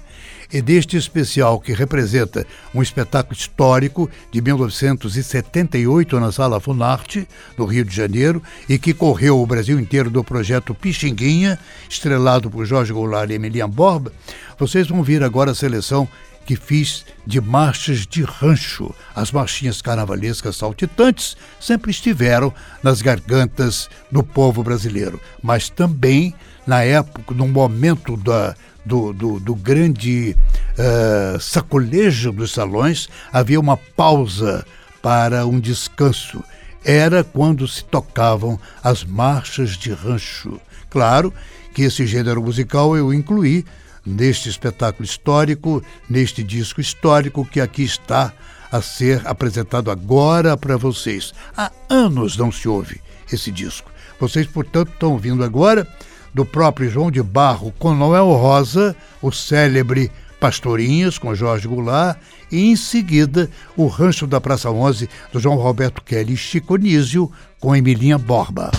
e 0.52 0.62
deste 0.62 0.97
especial 0.97 1.60
que 1.60 1.74
representa 1.74 2.45
um 2.74 2.82
espetáculo 2.82 3.36
histórico 3.36 4.10
de 4.32 4.41
1978 4.41 6.20
na 6.20 6.32
Sala 6.32 6.60
Funarte, 6.60 7.28
no 7.58 7.66
Rio 7.66 7.86
de 7.86 7.95
Janeiro, 7.95 8.41
e 8.68 8.78
que 8.78 8.93
correu 8.93 9.39
o 9.39 9.45
Brasil 9.45 9.80
inteiro 9.80 10.10
do 10.10 10.24
projeto 10.24 10.74
Pixinguinha, 10.74 11.60
estrelado 11.89 12.50
por 12.50 12.66
Jorge 12.66 12.93
Goulart 12.93 13.30
e 13.30 13.34
Emilian 13.34 13.70
Borba, 13.70 14.12
vocês 14.58 14.88
vão 14.88 15.04
ver 15.04 15.24
agora 15.24 15.52
a 15.52 15.56
seleção 15.56 16.08
que 16.45 16.56
fiz 16.56 17.06
de 17.28 17.39
marchas 17.39 18.08
de 18.08 18.24
rancho. 18.24 18.91
As 19.16 19.32
marchinhas 19.32 19.84
carnavalescas 19.84 20.56
saltitantes 20.56 21.38
sempre 21.60 21.91
estiveram 21.91 22.52
nas 22.82 23.04
gargantas 23.04 23.88
do 24.12 24.24
povo 24.24 24.64
brasileiro, 24.64 25.22
mas 25.43 25.70
também 25.70 26.34
na 26.66 26.84
época, 26.84 27.34
no 27.34 27.47
momento 27.47 28.18
da, 28.18 28.56
do, 28.90 29.14
do, 29.14 29.40
do 29.40 29.54
grande 29.54 30.36
uh, 30.74 31.40
sacolejo 31.40 32.32
dos 32.32 32.52
salões, 32.52 33.08
havia 33.32 33.60
uma 33.60 33.78
pausa 33.78 34.66
para 35.00 35.46
um 35.46 35.60
descanso. 35.60 36.44
Era 36.84 37.24
quando 37.24 37.68
se 37.68 37.86
tocavam 37.86 38.60
as 38.84 39.04
marchas 39.04 39.78
de 39.78 39.92
rancho. 39.92 40.60
Claro 40.90 41.32
que 41.72 41.84
esse 41.84 42.08
gênero 42.08 42.42
musical 42.42 42.98
eu 42.98 43.14
incluí 43.14 43.64
neste 44.04 44.50
espetáculo 44.50 45.06
histórico, 45.06 45.84
neste 46.10 46.44
disco 46.44 46.82
histórico 46.82 47.46
que 47.46 47.62
aqui 47.62 47.84
está 47.84 48.34
a 48.72 48.82
ser 48.82 49.22
apresentado 49.28 49.92
agora 49.92 50.58
para 50.58 50.78
vocês. 50.78 51.32
Há 51.56 51.72
anos 51.88 52.38
não 52.38 52.52
se 52.52 52.68
ouve 52.68 53.00
esse 53.32 53.52
disco. 53.52 53.92
Vocês, 54.20 54.48
portanto, 54.48 54.92
estão 54.92 55.12
ouvindo 55.12 55.44
agora 55.44 55.88
do 56.34 56.46
próprio 56.46 56.90
João 56.90 57.12
de 57.12 57.22
Barro 57.22 57.74
com 57.78 57.94
Noel 57.94 58.32
Rosa, 58.34 58.96
o 59.22 59.32
célebre 59.32 60.12
Pastorinhas 60.40 61.18
com 61.18 61.36
Jorge 61.36 61.68
Goulart 61.68 62.18
e 62.52 62.72
em 62.72 62.76
seguida 62.76 63.50
o 63.76 63.88
Rancho 63.88 64.26
da 64.26 64.40
Praça 64.40 64.72
11 64.72 65.10
do 65.32 65.40
João 65.40 65.56
Roberto 65.56 66.02
Kelly 66.02 66.38
Chico 66.38 66.78
Nísio 66.78 67.32
com 67.60 67.76
Emilinha 67.76 68.18
Borba. 68.18 68.72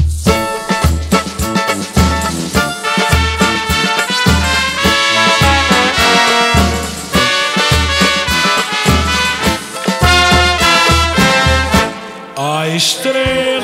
A 12.37 12.69
estrela 12.69 13.60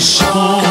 céu 0.00 0.69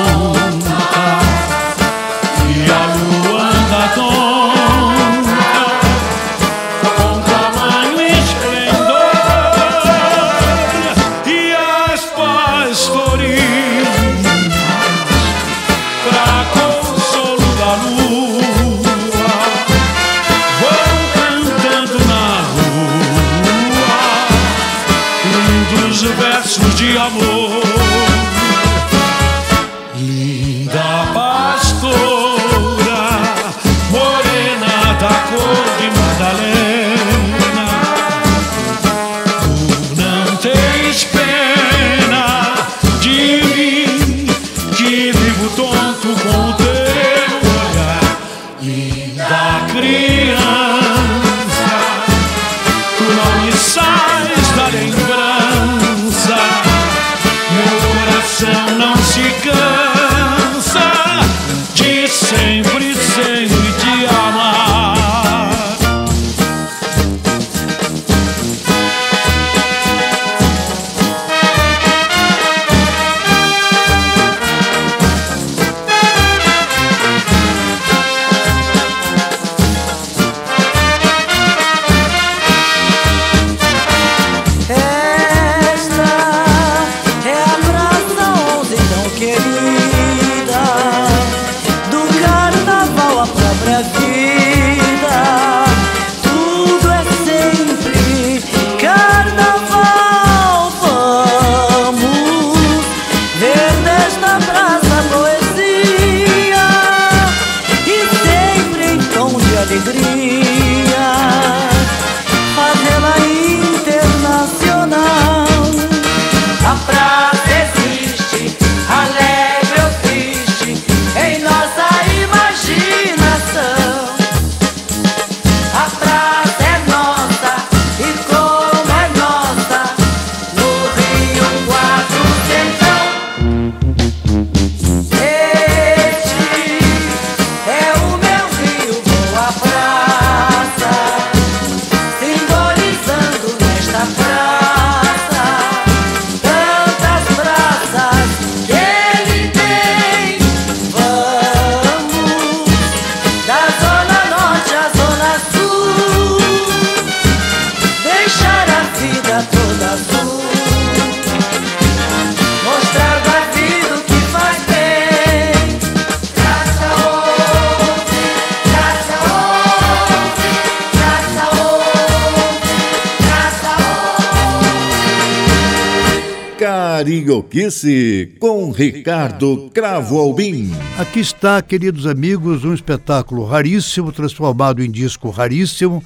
Carioquice 177.49 178.35
com 178.39 178.71
Ricardo 178.71 179.71
Cravo 179.73 180.19
Albim. 180.19 180.71
Aqui 180.99 181.19
está, 181.19 181.59
queridos 181.61 182.05
amigos, 182.05 182.63
um 182.63 182.73
espetáculo 182.73 183.43
raríssimo, 183.43 184.11
transformado 184.11 184.83
em 184.83 184.89
disco 184.89 185.31
raríssimo. 185.31 186.03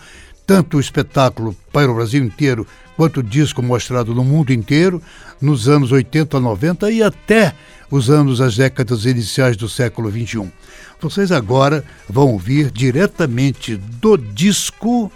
Tanto 0.47 0.77
o 0.77 0.79
espetáculo 0.79 1.55
para 1.71 1.91
o 1.91 1.95
Brasil 1.95 2.23
inteiro, 2.23 2.65
quanto 2.95 3.19
o 3.19 3.23
disco 3.23 3.61
mostrado 3.61 4.15
no 4.15 4.23
mundo 4.23 4.53
inteiro, 4.53 5.01
nos 5.41 5.67
anos 5.67 5.91
80, 5.91 6.39
90 6.39 6.91
e 6.91 7.03
até 7.03 7.53
os 7.91 8.09
anos, 8.09 8.41
as 8.41 8.55
décadas 8.55 9.05
iniciais 9.05 9.57
do 9.57 9.67
século 9.67 10.09
XXI. 10.09 10.49
Vocês 10.99 11.31
agora 11.31 11.83
vão 12.09 12.31
ouvir 12.31 12.71
diretamente 12.71 13.75
do 13.75 14.17
disco 14.17 15.11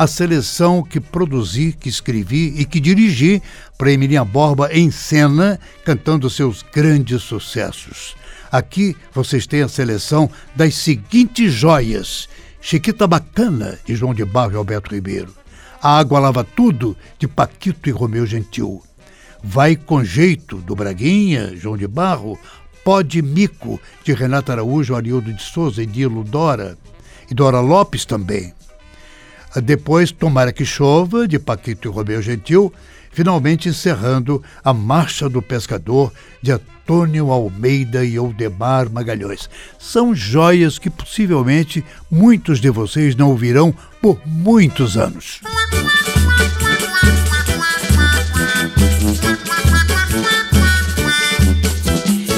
a 0.00 0.06
seleção 0.06 0.82
que 0.82 0.98
produzi, 0.98 1.76
que 1.78 1.90
escrevi 1.90 2.54
e 2.56 2.64
que 2.64 2.80
dirigi 2.80 3.42
para 3.76 3.92
Emilinha 3.92 4.24
Borba 4.24 4.72
em 4.72 4.90
cena, 4.90 5.60
cantando 5.84 6.30
seus 6.30 6.62
grandes 6.62 7.20
sucessos. 7.20 8.16
Aqui 8.50 8.96
vocês 9.12 9.46
têm 9.46 9.60
a 9.60 9.68
seleção 9.68 10.30
das 10.56 10.74
seguintes 10.76 11.52
joias: 11.52 12.30
Chiquita 12.62 13.06
Bacana, 13.06 13.78
de 13.84 13.94
João 13.94 14.14
de 14.14 14.24
Barro 14.24 14.52
e 14.52 14.56
Alberto 14.56 14.94
Ribeiro. 14.94 15.34
A 15.82 15.98
Água 15.98 16.18
Lava 16.18 16.44
Tudo, 16.44 16.96
de 17.18 17.28
Paquito 17.28 17.86
e 17.86 17.92
Romeu 17.92 18.24
Gentil. 18.24 18.82
Vai 19.44 19.76
com 19.76 20.02
Jeito, 20.02 20.56
do 20.56 20.74
Braguinha, 20.74 21.54
João 21.54 21.76
de 21.76 21.86
Barro. 21.86 22.38
Pode 22.82 23.20
Mico, 23.20 23.78
de 24.02 24.14
Renata 24.14 24.52
Araújo, 24.52 24.94
Ariildo 24.94 25.30
de 25.30 25.42
Souza 25.42 25.82
e 25.82 25.86
Dilo 25.86 26.24
Dora. 26.24 26.78
E 27.30 27.34
Dora 27.34 27.60
Lopes 27.60 28.06
também. 28.06 28.54
Depois, 29.56 30.12
Tomara 30.12 30.52
que 30.52 30.64
Chova, 30.64 31.26
de 31.26 31.38
Paquito 31.38 31.88
e 31.88 31.90
Romeu 31.90 32.22
Gentil 32.22 32.72
finalmente 33.10 33.68
encerrando 33.68 34.42
a 34.64 34.72
Marcha 34.72 35.28
do 35.28 35.42
Pescador 35.42 36.12
de 36.40 36.52
Antônio 36.52 37.30
Almeida 37.30 38.04
e 38.04 38.18
Oldemar 38.18 38.90
Magalhães. 38.90 39.50
São 39.78 40.14
joias 40.14 40.78
que 40.78 40.88
possivelmente 40.88 41.84
muitos 42.10 42.60
de 42.60 42.70
vocês 42.70 43.14
não 43.14 43.30
ouvirão 43.30 43.74
por 44.00 44.20
muitos 44.24 44.96
anos. 44.96 45.40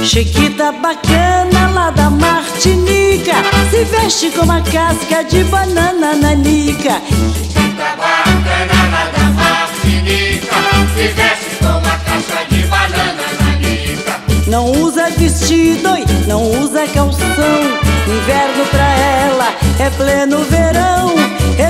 Chiquita 0.05 0.73
bacana 0.73 1.69
lá 1.73 1.91
da 1.91 2.11
Martinica. 2.11 3.35
Se 3.71 3.85
veste 3.85 4.31
com 4.33 4.43
uma 4.43 4.61
casca 4.61 5.23
de 5.23 5.45
banana 5.45 6.15
nanica 6.17 7.01
Chiquita 7.09 7.97
bacana 7.97 8.91
lá 8.91 9.11
da 9.17 9.25
Martinica. 9.31 10.57
Se 10.95 11.07
veste 11.09 11.57
com 11.61 11.79
uma 11.79 11.97
casca 11.99 12.45
de 12.51 12.63
banana 12.65 13.23
nanica 13.41 14.21
Não 14.49 14.73
usa 14.73 15.09
vestido 15.11 15.97
e 15.97 16.27
não 16.27 16.51
usa 16.61 16.85
calção. 16.89 17.61
Inverno 18.09 18.67
pra 18.73 18.99
ela 18.99 19.55
é 19.79 19.89
pleno 19.91 20.39
verão. 20.45 21.15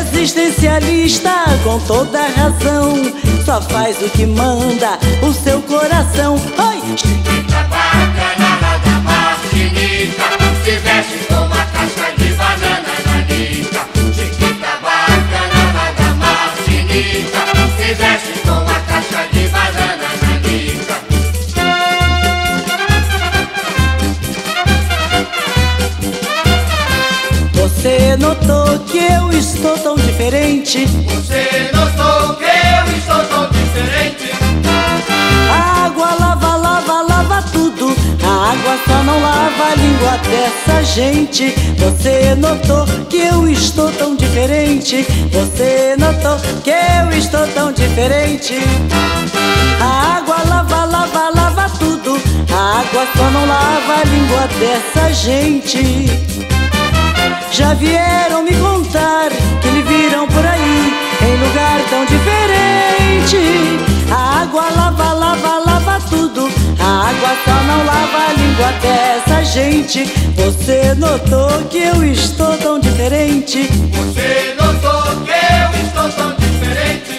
Existencialista 0.01 1.31
com 1.63 1.79
toda 1.81 2.19
razão. 2.29 2.95
Só 3.45 3.61
faz 3.61 4.01
o 4.01 4.09
que 4.09 4.25
manda 4.25 4.99
o 5.23 5.33
seu 5.35 5.61
coração. 5.63 6.37
Oi! 6.37 7.52
Você 27.83 28.17
notou 28.17 28.79
que 28.81 28.99
eu 28.99 29.33
estou 29.33 29.77
tão 29.79 29.97
diferente? 29.97 30.87
Você 30.87 31.71
notou 31.75 32.37
que 32.37 32.45
eu 32.45 32.97
estou 32.97 33.25
tão 33.25 33.51
diferente 33.51 34.12
água 38.53 38.79
só 38.87 39.03
não 39.03 39.19
lava 39.21 39.65
a 39.65 39.75
língua 39.75 40.19
dessa 40.29 40.83
gente. 40.83 41.55
Você 41.79 42.35
notou 42.35 42.85
que 43.09 43.19
eu 43.19 43.49
estou 43.49 43.91
tão 43.93 44.15
diferente? 44.15 45.07
Você 45.33 45.97
notou 45.99 46.37
que 46.63 46.71
eu 46.71 47.19
estou 47.19 47.47
tão 47.49 47.73
diferente? 47.73 48.59
A 49.81 50.17
água 50.19 50.37
lava, 50.47 50.85
lava, 50.85 51.31
lava 51.35 51.71
tudo. 51.79 52.21
A 52.53 52.81
água 52.81 53.07
só 53.17 53.31
não 53.31 53.47
lava 53.47 54.01
a 54.01 54.05
língua 54.05 54.49
dessa 54.61 55.13
gente. 55.15 56.07
Já 57.51 57.73
vieram 57.75 58.43
me 58.43 58.55
contar 58.55 59.31
que 59.63 59.69
lhe 59.69 59.83
viram 59.83 60.27
por 60.29 60.45
aí 60.45 60.95
em 61.23 61.49
lugar 61.49 61.81
tão 61.89 62.05
diferente. 62.05 63.39
A 64.11 64.43
água 64.43 64.69
lava, 64.77 65.13
lava, 65.15 65.59
lava 65.59 66.01
tudo. 66.11 66.62
A 66.83 67.09
água 67.11 67.37
só 67.45 67.63
não 67.63 67.85
lava 67.85 68.19
a 68.29 68.33
língua 68.33 68.73
dessa 68.83 69.45
gente. 69.45 70.05
Você 70.35 70.95
notou 70.95 71.65
que 71.71 71.79
eu 71.79 72.05
estou 72.05 72.59
tão 72.59 72.81
diferente? 72.81 73.69
Você 73.93 74.57
notou 74.61 75.03
que 75.25 75.31
eu 75.31 75.87
estou 75.87 76.09
tão 76.11 76.35
diferente 76.35 77.19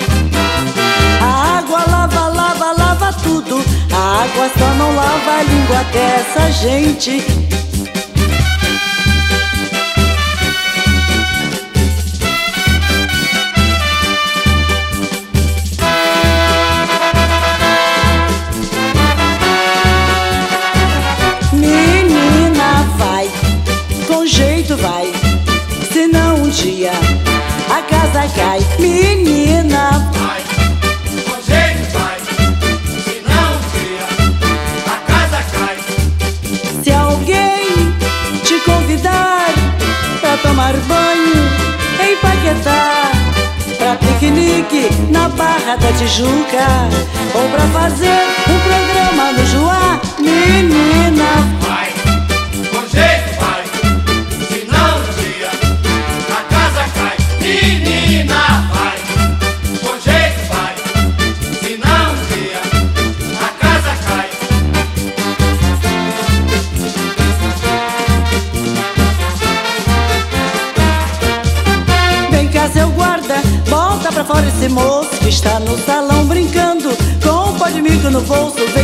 A 1.22 1.60
água 1.60 1.80
lava, 1.90 2.28
lava, 2.28 2.72
lava 2.78 3.14
tudo. 3.24 3.64
A 3.94 4.24
água 4.24 4.52
só 4.58 4.74
não 4.74 4.94
lava 4.94 5.32
a 5.40 5.44
língua 5.44 5.84
dessa 5.94 6.52
gente. 6.52 7.24
Na 45.10 45.28
Barra 45.30 45.76
da 45.76 45.92
Tijuca, 45.94 46.66
ou 47.36 47.50
pra 47.50 47.68
fazer 47.68 48.08
um 48.50 48.60
programa 48.60 49.32
no 49.34 49.46
Joá, 49.46 50.00
menina, 50.20 51.53
no 78.14 78.22
bolso, 78.22 78.64
vem 78.76 78.83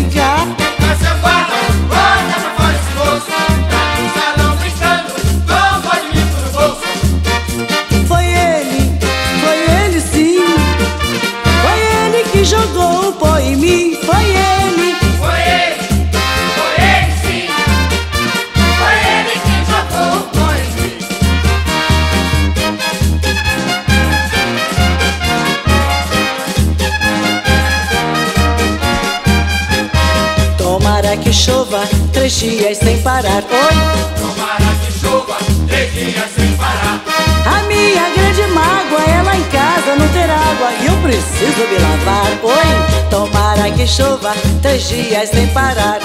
três 32.30 32.40
dias 32.40 32.78
sem 32.78 33.02
parar. 33.02 33.44
Oi, 33.44 34.22
Tomara 34.22 34.76
que 34.86 35.00
chova 35.00 35.38
três 35.68 35.92
dias 35.94 36.30
sem 36.38 36.56
parar 36.58 37.02
a 37.46 37.64
minha 37.64 38.10
grande 38.10 38.44
mágoa 38.54 39.02
é 39.02 39.24
lá 39.24 39.36
em 39.36 39.44
casa 39.46 39.96
não 39.98 40.08
ter 40.10 40.30
água 40.30 40.72
e 40.80 40.86
eu 40.86 40.98
preciso 40.98 41.68
me 41.68 41.80
lavar. 41.80 42.28
Oi, 42.44 43.10
tomara 43.10 43.72
que 43.72 43.88
chova 43.88 44.36
três 44.62 44.88
dias 44.88 45.30
sem 45.30 45.48
parar. 45.48 46.00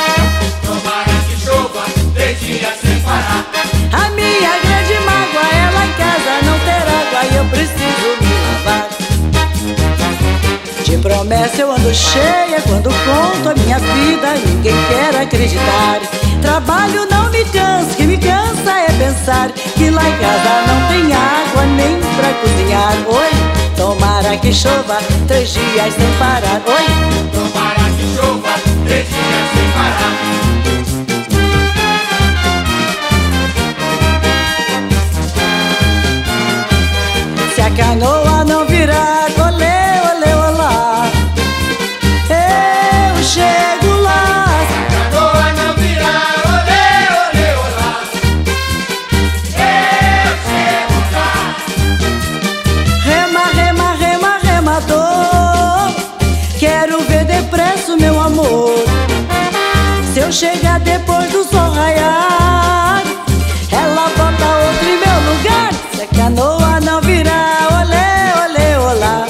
Tomara 0.65 1.13
que 1.29 1.45
chova 1.45 1.85
três 2.15 2.41
dias 2.41 2.75
sem 2.81 2.99
parar 3.01 3.45
A 3.93 4.09
minha 4.11 4.59
grande 4.65 4.95
mágoa 5.05 5.49
é 5.53 5.71
lá 5.75 5.87
em 5.87 5.93
casa 5.93 6.43
não 6.47 6.59
ter 6.61 6.85
água 6.89 7.33
e 7.33 7.37
eu 7.37 7.45
preciso 7.51 7.84
promessa 11.15 11.63
eu 11.63 11.71
ando 11.71 11.95
cheia 11.95 12.61
quando 12.67 12.91
conto 12.91 13.49
a 13.51 13.55
minha 13.55 13.79
vida. 13.79 14.35
Ninguém 14.47 14.75
quer 14.89 15.15
acreditar. 15.21 16.01
Trabalho 16.43 17.07
não 17.09 17.31
me 17.31 17.45
cansa, 17.45 17.95
que 17.97 18.03
me 18.03 18.19
cansa 18.19 18.73
é 18.73 18.93
pensar 18.99 19.53
que 19.53 19.91
lá 19.91 20.03
em 20.09 20.19
casa 20.19 20.63
não 20.67 20.89
tem 20.89 21.15
água 21.15 21.65
nem 21.77 22.01
pra 22.17 22.35
cozinhar. 22.41 22.97
Oi, 23.07 23.31
tomara 23.77 24.37
que 24.37 24.53
chova 24.53 24.99
três 25.29 25.53
dias 25.53 25.95
sem 25.95 26.13
parar. 26.19 26.61
Oi, 26.67 26.87
tomara 27.33 27.91
que 27.97 28.17
chova 28.17 28.55
três 28.85 29.07
dias 29.07 29.49
sem 29.55 29.67
parar. 29.73 30.15
Se 37.55 37.61
a 37.61 37.71
canoa 37.71 38.45
não 38.45 38.64
Se 60.35 60.47
eu 60.47 60.53
chegar 60.53 60.81
depois 60.81 61.31
do 61.31 61.45
sol 61.45 61.71
raiar, 61.71 63.05
ela 63.71 64.09
bota 64.09 64.57
outro 64.67 64.89
em 64.89 64.99
meu 64.99 65.21
lugar. 65.33 65.73
Se 65.95 66.03
a 66.03 66.07
canoa 66.09 66.81
não 66.81 67.01
virar, 67.03 67.69
olê, 67.71 68.33
olê, 68.43 68.77
olá. 68.77 69.29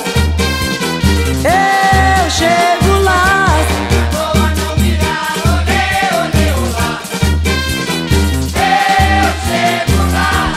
Eu 1.45 2.31
chego 2.31 3.03
lá, 3.03 3.49
Canoa 4.01 4.49
não 4.57 4.77
virar, 4.77 5.35
olê, 5.45 5.93
olê, 6.23 6.47
olá. 6.57 7.03
Eu 8.57 9.29
chego 9.45 9.99
lá. 10.11 10.55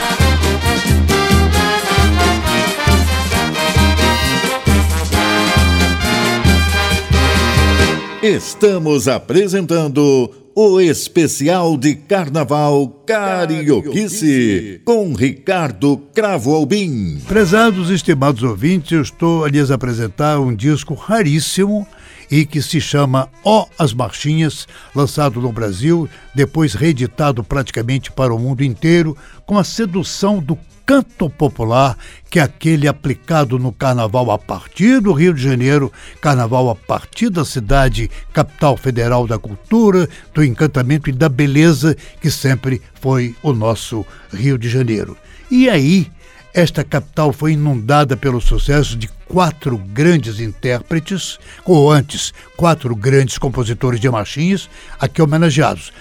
Estamos 8.22 9.08
apresentando 9.08 10.37
o 10.60 10.80
especial 10.80 11.76
de 11.76 11.94
Carnaval 11.94 12.88
Carioquice 13.06 14.80
com 14.84 15.14
Ricardo 15.14 15.96
Cravo 16.12 16.52
Albim. 16.52 17.20
Prezados 17.28 17.90
e 17.90 17.94
estimados 17.94 18.42
ouvintes, 18.42 18.90
eu 18.90 19.02
estou 19.02 19.44
a 19.44 19.48
lhes 19.48 19.70
apresentar 19.70 20.40
um 20.40 20.52
disco 20.52 20.94
raríssimo 20.94 21.86
e 22.30 22.44
que 22.44 22.60
se 22.60 22.80
chama 22.80 23.28
Ó 23.44 23.66
as 23.78 23.92
Marchinhas, 23.92 24.66
lançado 24.94 25.40
no 25.40 25.52
Brasil, 25.52 26.08
depois 26.34 26.74
reeditado 26.74 27.42
praticamente 27.42 28.10
para 28.12 28.34
o 28.34 28.38
mundo 28.38 28.62
inteiro, 28.62 29.16
com 29.46 29.58
a 29.58 29.64
sedução 29.64 30.38
do 30.38 30.58
canto 30.88 31.28
popular, 31.28 31.98
que 32.30 32.38
é 32.38 32.42
aquele 32.42 32.88
aplicado 32.88 33.58
no 33.58 33.70
carnaval 33.70 34.30
a 34.30 34.38
partir 34.38 35.02
do 35.02 35.12
Rio 35.12 35.34
de 35.34 35.42
Janeiro, 35.42 35.92
carnaval 36.18 36.70
a 36.70 36.74
partir 36.74 37.28
da 37.28 37.44
cidade, 37.44 38.10
capital 38.32 38.74
federal 38.74 39.26
da 39.26 39.38
cultura, 39.38 40.08
do 40.32 40.42
encantamento 40.42 41.10
e 41.10 41.12
da 41.12 41.28
beleza, 41.28 41.94
que 42.22 42.30
sempre 42.30 42.80
foi 42.94 43.36
o 43.42 43.52
nosso 43.52 44.02
Rio 44.32 44.56
de 44.56 44.70
Janeiro. 44.70 45.14
E 45.50 45.68
aí, 45.68 46.10
esta 46.54 46.82
capital 46.82 47.32
foi 47.32 47.52
inundada 47.52 48.16
pelo 48.16 48.40
sucesso 48.40 48.96
de 48.96 49.08
quatro 49.26 49.76
grandes 49.78 50.40
intérpretes, 50.40 51.38
ou 51.64 51.90
antes, 51.90 52.32
quatro 52.56 52.94
grandes 52.96 53.38
compositores 53.38 54.00
de 54.00 54.10
marchinhas, 54.10 54.68
aqui 54.98 55.20
homenageados. 55.20 55.92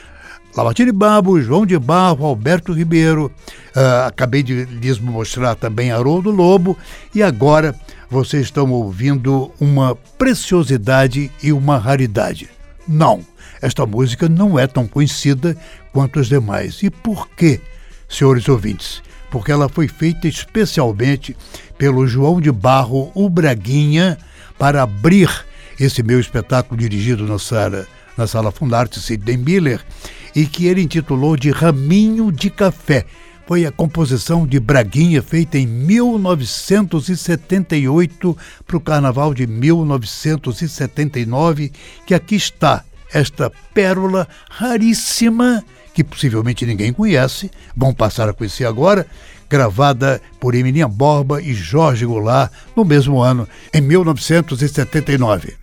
Lamartine 0.56 0.91
Babo, 0.91 1.39
João 1.39 1.66
de 1.66 1.78
Barro, 1.78 2.26
Alberto 2.26 2.74
Ribeiro, 2.74 3.32
ah, 3.76 4.08
acabei 4.08 4.41
de 4.41 4.66
lhes 4.66 4.98
mostrar 4.98 5.54
também 5.54 5.91
Haroldo 5.91 6.32
Lobo, 6.32 6.76
e 7.14 7.22
agora 7.22 7.76
vocês 8.10 8.43
estão 8.43 8.72
ouvindo 8.72 9.52
uma 9.60 9.95
preciosidade 10.18 11.30
e 11.43 11.52
uma 11.52 11.78
raridade. 11.78 12.50
Não, 12.88 13.24
esta 13.62 13.86
música 13.86 14.28
não 14.28 14.58
é 14.58 14.66
tão 14.66 14.88
conhecida 14.88 15.56
quanto 15.91 16.20
as 16.20 16.28
demais. 16.28 16.82
E 16.82 16.89
por 16.89 17.30
quê, 17.30 17.60
senhores 18.10 18.48
ouvintes? 18.48 19.04
Porque 19.30 19.51
ela 19.51 19.67
foi 19.67 19.88
feita 19.88 20.28
especialmente 20.28 21.36
pelo 21.78 22.07
João 22.07 22.41
de 22.41 22.51
Barro, 22.51 23.11
o 23.13 23.30
Braguinha, 23.30 24.17
para 24.57 24.82
abrir 24.84 25.30
esse 25.80 26.01
meu 26.01 26.19
espetáculo 26.19 26.80
dirigido 26.80 27.28
na 27.28 27.38
sala, 27.38 27.86
na 28.17 28.25
sala 28.25 28.51
Fundarte 28.51 28.99
Sidney 28.99 29.38
Miller, 29.38 29.80
e 30.36 30.45
que 30.45 30.67
ele 30.67 30.82
intitulou 30.82 31.38
de 31.38 31.51
Raminho 31.51 32.30
de 32.32 32.49
Café. 32.49 33.05
Foi 33.45 33.65
a 33.65 33.71
composição 33.71 34.45
de 34.45 34.59
Braguinha 34.59 35.21
feita 35.21 35.57
em 35.57 35.65
1978 35.65 38.38
para 38.65 38.78
o 38.78 38.82
Carnaval 38.82 39.34
de 39.34 39.47
1979, 39.47 41.71
que 42.05 42.13
aqui 42.13 42.36
está 42.36 42.84
esta 43.13 43.49
pérola 43.73 44.28
raríssima 44.49 45.63
que 45.98 46.04
possivelmente 46.04 46.64
ninguém 46.64 46.93
conhece, 46.93 47.50
vão 47.76 47.91
passar 47.91 48.30
a 48.30 48.34
conhecer 48.34 48.66
agora, 48.66 49.08
gravada 49.50 50.22
por 50.39 50.54
Emilinha 50.54 50.88
Borba 50.88 51.41
e 51.41 51.56
Jorge 51.56 52.06
Goulart 52.06 52.52
no 52.76 52.86
mesmo 52.86 53.20
ano, 53.20 53.48
em 53.74 53.82
1979. 53.82 55.56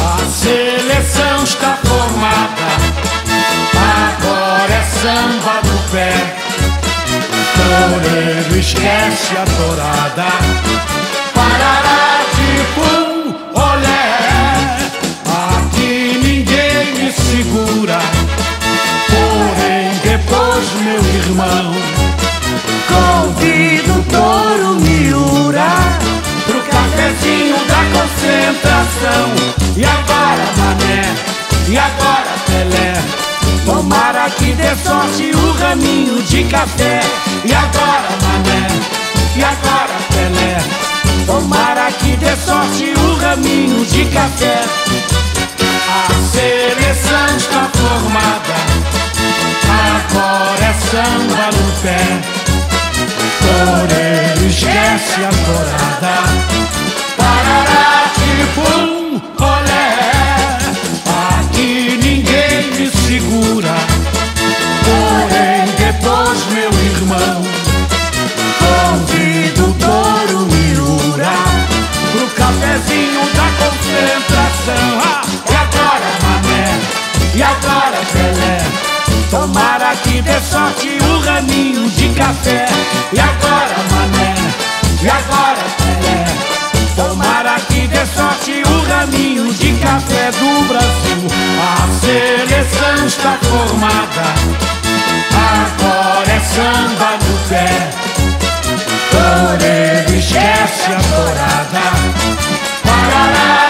A 0.00 0.18
seleção 0.30 1.42
está 1.42 1.76
formada, 1.78 2.68
agora 4.06 4.72
é 4.72 4.82
samba 4.84 5.60
do 5.62 5.90
pé. 5.90 6.37
Toreiro 7.58 8.56
esquece 8.56 9.36
a 9.36 9.44
dourada, 9.44 10.26
parará 11.34 12.20
de 12.36 12.52
pum, 12.74 13.34
olé. 13.52 14.78
Aqui 15.26 16.20
ninguém 16.22 16.94
me 16.94 17.10
segura, 17.10 17.98
porém 19.08 19.90
depois 20.04 20.66
meu 20.84 21.02
irmão. 21.20 21.74
Convido 22.86 23.92
o 23.92 24.02
touro 24.04 24.80
Miura 24.80 25.70
pro 26.46 26.60
cafezinho 26.62 27.58
da 27.66 27.82
concentração. 27.92 29.26
E 29.76 29.84
agora, 29.84 30.46
mané, 30.56 31.02
e 31.68 31.76
agora, 31.76 32.32
Pelé. 32.46 33.27
Tomara 33.68 34.30
que 34.30 34.54
dê 34.54 34.74
sorte 34.76 35.30
o 35.30 35.52
raminho 35.60 36.22
de 36.22 36.42
café. 36.44 37.00
E 37.44 37.52
agora, 37.52 38.08
mané, 38.22 38.66
e 39.36 39.44
agora, 39.44 39.94
Pelé. 40.08 40.56
Tomara 41.26 41.92
que 41.92 42.16
dê 42.16 42.34
sorte 42.34 42.94
o 42.98 43.14
raminho 43.20 43.84
de 43.84 44.06
café. 44.06 44.62
A 45.90 46.14
seleção 46.32 47.36
está 47.36 47.68
formada, 47.74 48.56
agora 49.84 50.64
é 50.64 50.72
samba 50.90 51.50
no 51.52 51.72
pé. 51.82 52.38
Toreiro 53.44 54.46
esquece 54.46 55.24
a 55.24 55.30
corada 55.44 56.77
segura. 63.08 63.74
Porém 64.84 65.64
depois 65.78 66.44
meu 66.52 66.70
irmão 66.92 67.42
Convido 68.60 69.70
o 69.70 69.74
touro 69.74 70.46
Miura 70.52 71.32
Pro 72.12 72.26
cafezinho 72.36 73.22
da 73.34 73.48
concentração. 73.60 75.00
Ah, 75.04 75.22
E 75.50 75.54
agora 75.54 76.10
mané, 76.22 76.80
e 77.34 77.42
agora 77.42 77.98
Pelé? 78.12 78.58
Tomara 79.30 79.96
que 79.96 80.20
dê 80.22 80.40
sorte 80.40 80.98
o 81.02 81.20
raminho 81.20 81.88
de 81.90 82.08
café. 82.10 82.66
E 83.12 83.20
agora 83.20 83.76
mané, 83.90 84.34
e 85.02 85.08
agora 85.08 85.77
Dê 87.98 88.06
sorte 88.06 88.62
o 88.64 88.88
raminho 88.88 89.52
de 89.54 89.72
café 89.72 90.30
do 90.30 90.68
Brasil. 90.68 91.26
A 91.60 91.88
seleção 91.98 93.04
está 93.04 93.36
formada. 93.42 94.22
Agora 95.34 96.30
é 96.30 96.38
samba 96.38 97.18
no 97.24 97.48
pé. 97.48 97.90
Toreiro 99.10 100.14
esquece 100.14 100.92
a 100.92 101.00
dourada. 101.10 101.86
Parará 102.84 103.67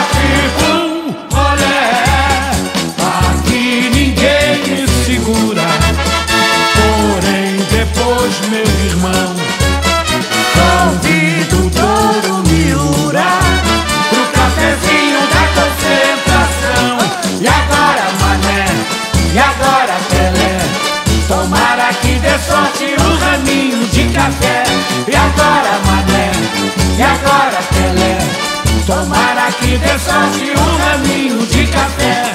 para 28.88 29.52
que 29.52 29.76
dê 29.76 29.98
sorte 29.98 30.50
um 30.50 30.76
raminho 30.78 31.46
de 31.46 31.66
café. 31.66 32.32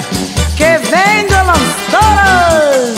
Que 0.56 0.78
vem 0.88 1.26
de 1.26 1.34
Lançoras! 1.34 2.94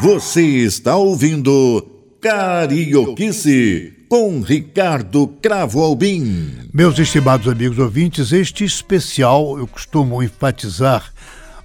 Você 0.00 0.42
está 0.42 0.94
ouvindo 0.94 1.84
Carioquice 2.20 3.92
com 4.08 4.40
Ricardo 4.40 5.26
Cravo 5.42 5.82
Albim. 5.82 6.68
Meus 6.72 6.96
estimados 7.00 7.48
amigos 7.48 7.80
ouvintes, 7.80 8.30
este 8.30 8.62
especial 8.64 9.58
eu 9.58 9.66
costumo 9.66 10.22
enfatizar 10.22 11.12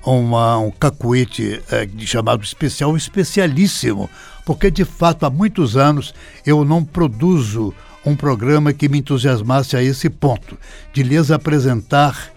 uma, 0.03 0.57
um 0.57 0.71
cacuete 0.71 1.61
é, 1.71 1.87
chamado 2.05 2.43
especial 2.43 2.95
especialíssimo, 2.97 4.09
porque 4.49 4.71
de 4.71 4.83
fato 4.83 5.27
há 5.27 5.29
muitos 5.29 5.77
anos 5.77 6.11
eu 6.43 6.65
não 6.65 6.83
produzo 6.83 7.71
um 8.03 8.15
programa 8.15 8.73
que 8.73 8.89
me 8.89 8.97
entusiasmasse 8.97 9.77
a 9.77 9.83
esse 9.83 10.09
ponto, 10.09 10.57
de 10.91 11.03
lhes 11.03 11.29
apresentar 11.29 12.33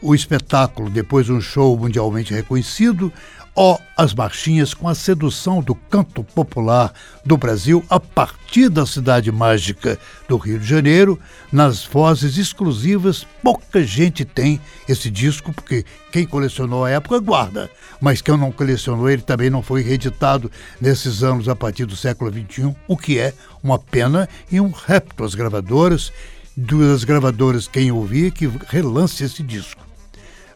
o 0.00 0.14
espetáculo, 0.14 0.88
depois 0.88 1.28
um 1.28 1.38
show 1.38 1.76
mundialmente 1.76 2.32
reconhecido, 2.32 3.12
ó 3.54 3.78
as 3.96 4.14
marchinhas 4.14 4.72
com 4.72 4.88
a 4.88 4.94
sedução 4.94 5.60
do 5.60 5.74
canto 5.74 6.22
popular 6.22 6.92
do 7.24 7.36
Brasil 7.36 7.84
a 7.90 8.00
partir 8.00 8.68
da 8.68 8.86
cidade 8.86 9.30
mágica 9.30 9.98
do 10.28 10.36
Rio 10.36 10.58
de 10.58 10.66
Janeiro, 10.66 11.18
nas 11.52 11.84
vozes 11.84 12.36
exclusivas. 12.38 13.26
Pouca 13.42 13.82
gente 13.82 14.24
tem 14.24 14.60
esse 14.88 15.10
disco, 15.10 15.52
porque 15.52 15.84
quem 16.10 16.26
colecionou 16.26 16.84
a 16.84 16.90
época 16.90 17.18
guarda, 17.18 17.70
mas 18.00 18.22
quem 18.22 18.36
não 18.36 18.52
colecionou 18.52 19.08
ele 19.08 19.22
também 19.22 19.50
não 19.50 19.62
foi 19.62 19.82
reeditado 19.82 20.50
nesses 20.80 21.22
anos 21.22 21.48
a 21.48 21.56
partir 21.56 21.84
do 21.84 21.96
século 21.96 22.32
XXI, 22.32 22.74
o 22.88 22.96
que 22.96 23.18
é 23.18 23.34
uma 23.62 23.78
pena 23.78 24.28
e 24.50 24.60
um 24.60 24.70
repto 24.70 25.24
às 25.24 25.34
gravadoras, 25.34 26.12
duas 26.56 27.04
gravadoras 27.04 27.68
quem 27.68 27.92
ouvir 27.92 28.30
que 28.32 28.50
relance 28.68 29.22
esse 29.22 29.42
disco. 29.42 29.89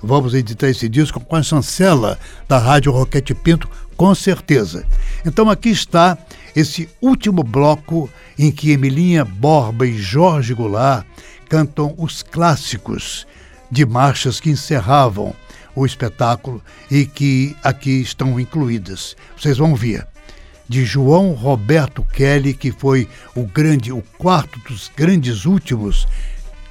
Vamos 0.04 0.34
editar 0.34 0.68
esse 0.68 0.86
disco 0.86 1.18
com 1.18 1.34
a 1.34 1.42
chancela 1.42 2.18
da 2.46 2.58
Rádio 2.58 2.92
Roquete 2.92 3.34
Pinto, 3.34 3.66
com 3.96 4.14
certeza. 4.14 4.86
Então 5.24 5.48
aqui 5.48 5.70
está 5.70 6.18
esse 6.54 6.90
último 7.00 7.42
bloco 7.42 8.10
em 8.38 8.52
que 8.52 8.70
Emilinha 8.70 9.24
Borba 9.24 9.86
e 9.86 9.96
Jorge 9.96 10.52
Goulart 10.52 11.06
cantam 11.48 11.94
os 11.96 12.22
clássicos 12.22 13.26
de 13.70 13.86
marchas 13.86 14.40
que 14.40 14.50
encerravam 14.50 15.34
o 15.74 15.86
espetáculo 15.86 16.62
e 16.90 17.06
que 17.06 17.56
aqui 17.64 18.02
estão 18.02 18.38
incluídas. 18.38 19.16
Vocês 19.34 19.56
vão 19.56 19.74
ver. 19.74 20.06
De 20.68 20.84
João 20.84 21.32
Roberto 21.32 22.02
Kelly, 22.04 22.52
que 22.52 22.72
foi 22.72 23.08
o 23.34 23.44
grande, 23.44 23.90
o 23.90 24.02
quarto 24.18 24.58
dos 24.68 24.90
grandes 24.94 25.46
últimos 25.46 26.06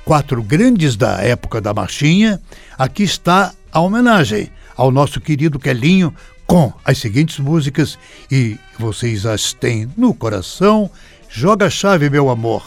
quatro 0.06 0.41
grandes 0.43 0.95
da 0.95 1.22
época 1.22 1.62
da 1.62 1.74
marchinha, 1.74 2.41
aqui 2.78 3.04
está 3.04 3.54
a 3.72 3.80
homenagem 3.80 4.49
ao 4.76 4.91
nosso 4.91 5.22
querido 5.22 5.60
Quelinho 5.60 6.14
com 6.45 6.74
as 6.84 6.97
seguintes 6.97 7.39
músicas 7.39 7.97
e 8.30 8.58
vocês 8.78 9.26
as 9.26 9.54
têm 9.54 9.89
no 9.95 10.14
coração. 10.14 10.89
Joga 11.30 11.68
a 11.68 11.70
chave, 11.70 12.10
meu 12.10 12.30
amor. 12.30 12.64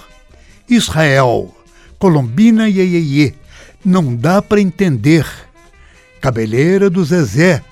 Israel, 0.68 1.55
Colombina 1.99 2.68
Iê, 2.68 3.34
não 3.84 4.16
dá 4.16 4.43
para 4.43 4.61
entender. 4.61 5.26
Cabeleira 6.20 6.91
do 6.91 7.05
Zezé 7.05 7.62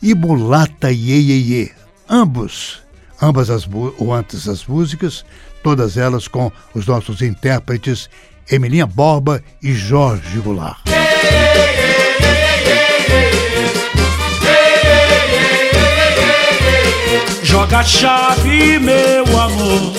e 0.00 0.14
Mulata 0.14 0.90
Iê, 0.90 1.70
ambos, 2.08 2.80
ambas 3.20 3.50
as 3.50 3.68
ou 3.98 4.14
antes 4.14 4.48
as 4.48 4.64
músicas, 4.64 5.24
todas 5.62 5.96
elas 5.98 6.26
com 6.26 6.50
os 6.74 6.86
nossos 6.86 7.20
intérpretes 7.20 8.08
Emilinha 8.50 8.86
Borba 8.86 9.42
e 9.62 9.72
Jorge 9.72 10.40
Goulart. 10.40 10.80
Joga 17.44 17.78
a 17.78 17.84
chave, 17.84 18.78
meu 18.78 19.24
amor. 19.40 19.92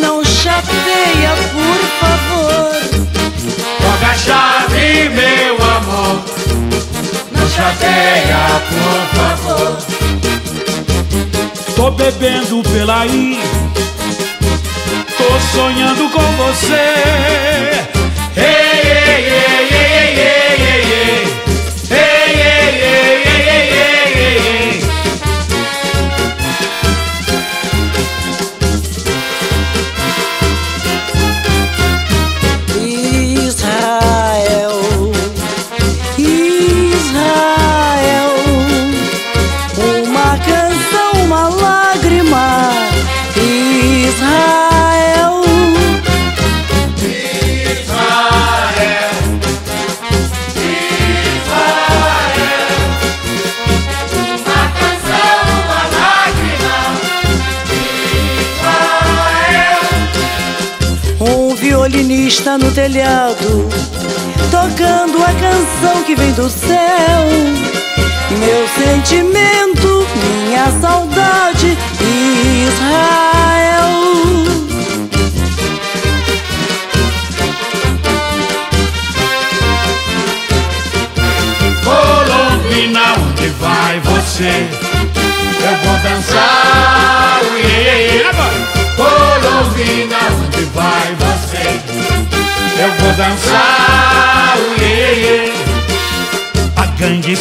Não 0.00 0.24
chateia, 0.24 1.30
por 1.52 1.78
favor. 2.00 2.74
Joga 3.80 4.06
a 4.06 4.14
chave, 4.14 5.08
meu 5.10 5.54
amor. 5.56 6.22
Não 7.32 7.48
chateia, 7.48 8.62
por 8.70 9.00
favor. 9.18 9.76
Tô 11.76 11.90
bebendo 11.92 12.62
pela 12.72 13.00
aí. 13.02 13.38
Sonhando 15.52 16.08
com 16.10 16.20
você. 16.36 16.74
Ei, 18.36 18.44
ei, 18.44 19.32
ei, 19.32 19.68
ei, 19.72 19.79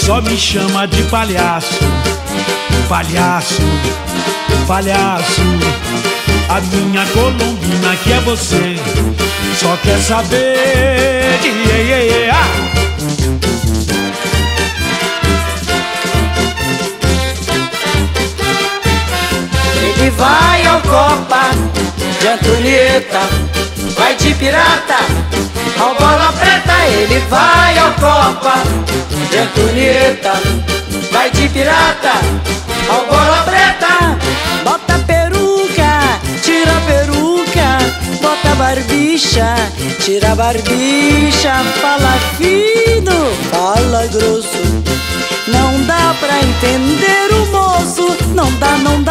só 0.09 0.19
me 0.23 0.35
chama 0.35 0.87
de 0.87 1.03
palhaço, 1.03 1.77
palhaço, 2.89 3.61
palhaço. 4.65 5.41
A 6.49 6.59
minha 6.61 7.05
colombina 7.13 7.95
que 8.03 8.13
é 8.13 8.19
você, 8.21 8.75
só 9.59 9.77
quer 9.83 9.99
saber 9.99 11.37
de 11.43 11.49
iê, 11.49 12.07
iê. 12.07 12.29
Ah! 12.31 12.47
Ele 19.75 20.09
vai 20.09 20.65
ao 20.65 20.81
Copa 20.81 21.51
de 22.19 22.27
Antonieta, 22.29 23.19
vai 23.95 24.15
de 24.15 24.33
pirata 24.33 25.05
ao 25.79 25.93
bola 25.93 26.33
preta. 26.33 26.48
Ele 26.87 27.19
vai 27.29 27.77
ao 27.77 27.93
Copa 27.93 28.53
de 29.29 29.37
Antonieta, 29.37 30.33
vai 31.11 31.29
de 31.31 31.49
pirata 31.49 32.13
ao 32.89 33.05
bola 33.05 33.43
preta. 33.43 34.17
Bota 34.63 34.99
peruca, 35.05 36.19
tira 36.43 36.77
a 36.77 36.81
peruca, 36.81 37.77
bota 38.21 38.55
barbicha, 38.55 39.55
tira 40.03 40.31
a 40.31 40.35
barbicha, 40.35 41.63
fala 41.81 42.17
fino, 42.37 43.31
fala 43.51 44.07
grosso. 44.07 44.63
Não 45.47 45.81
dá 45.85 46.15
pra 46.19 46.39
entender 46.39 47.33
o 47.33 47.45
moço, 47.47 48.17
não 48.35 48.51
dá, 48.53 48.77
não 48.77 49.01
dá. 49.01 49.08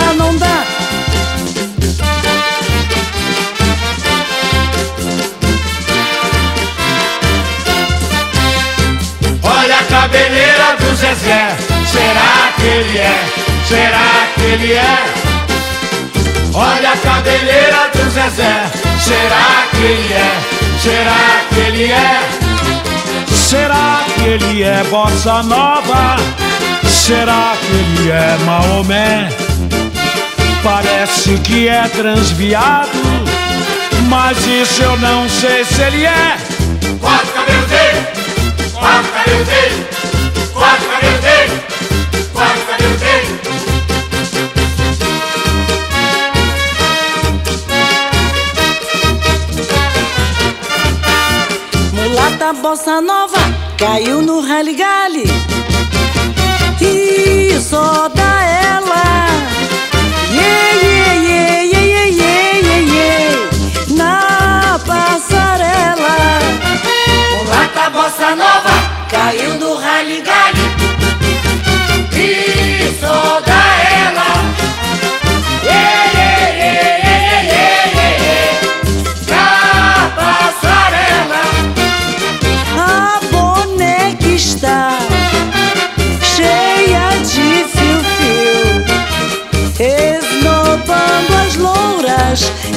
Do 11.18 11.24
Zezé, 11.24 11.56
será 11.86 12.52
que 12.56 12.62
ele 12.64 12.98
é? 12.98 13.24
Será 13.66 14.28
que 14.34 14.42
ele 14.42 14.72
é? 14.72 15.04
Olha 16.54 16.90
a 16.92 16.96
cabeleira 16.96 17.90
do 17.92 18.10
Zezé, 18.10 18.70
será 18.98 19.66
que 19.70 19.76
ele 19.78 20.12
é? 20.12 20.40
Será 20.80 21.42
que 21.52 21.60
ele 21.60 21.92
é? 21.92 22.20
Será 23.34 24.04
que 24.14 24.24
ele 24.24 24.62
é 24.62 24.84
bossa 24.84 25.42
nova? 25.42 26.16
Será 26.86 27.56
que 27.60 27.72
ele 27.72 28.10
é 28.10 28.38
Maomé? 28.44 29.28
Parece 30.62 31.38
que 31.38 31.68
é 31.68 31.82
transviado, 31.88 32.90
mas 34.08 34.38
isso 34.46 34.82
eu 34.82 34.96
não 34.98 35.28
sei 35.28 35.64
se 35.64 35.82
ele 35.82 36.04
é. 36.04 36.36
Quatro 37.00 37.28
cabelos 37.32 37.66
dele, 37.66 38.06
quatro 38.74 39.12
cabelos 39.12 39.46
dele, 39.46 39.86
cabelos 42.68 43.00
dele. 43.00 43.38
Mulata 51.92 52.52
bossa 52.52 53.00
nova 53.00 53.38
caiu 53.76 54.22
no 54.22 54.40
rally-gally 54.40 55.24
e 56.80 57.60
só 57.60 58.08
dá 58.08 58.42
ela. 58.74 59.04
Yeah, 60.30 60.72
yeah, 60.82 61.14
yeah, 61.28 61.62
yeah, 61.72 62.08
yeah, 62.20 62.58
yeah, 62.66 62.82
yeah, 62.94 63.30
na 63.96 64.78
passarela. 64.86 66.16
Mulata 67.36 67.90
bossa 67.90 68.30
nova 68.36 68.74
caiu 69.10 69.58
no 69.58 69.76
rally 69.76 70.20
galho 70.22 70.87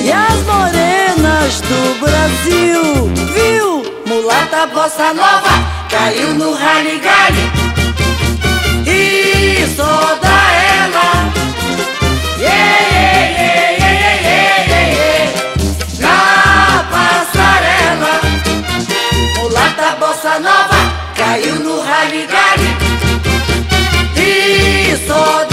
e 0.04 0.12
as 0.12 0.44
morenas 0.44 1.62
do 1.62 2.00
Brasil. 2.00 3.12
Viu? 3.34 4.04
Mulata 4.06 4.66
bossa 4.68 5.14
nova 5.14 5.50
caiu 5.90 6.34
no 6.34 6.54
rally 6.54 7.00
dá 10.24 10.40
ela. 10.80 11.10
Yeah, 12.38 12.78
yeah, 12.96 13.22
yeah, 13.42 13.70
yeah, 13.84 14.16
yeah, 14.28 14.58
yeah, 14.72 14.88
yeah. 14.98 15.26
Na 16.00 16.16
passarela. 16.92 18.14
Mulata 19.38 19.90
bossa 20.00 20.40
nova 20.40 20.80
caiu 21.16 21.56
no 21.60 21.82
rally 21.82 22.28
e 24.18 24.96
só 25.08 25.51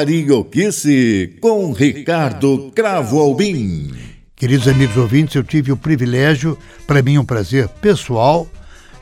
Carioquice 0.00 1.36
com 1.42 1.72
Ricardo 1.72 2.72
Cravo 2.74 3.20
Albim. 3.20 3.92
Queridos 4.34 4.66
amigos 4.66 4.96
ouvintes, 4.96 5.34
eu 5.34 5.44
tive 5.44 5.72
o 5.72 5.76
privilégio, 5.76 6.56
para 6.86 7.02
mim 7.02 7.18
um 7.18 7.24
prazer 7.24 7.68
pessoal, 7.68 8.48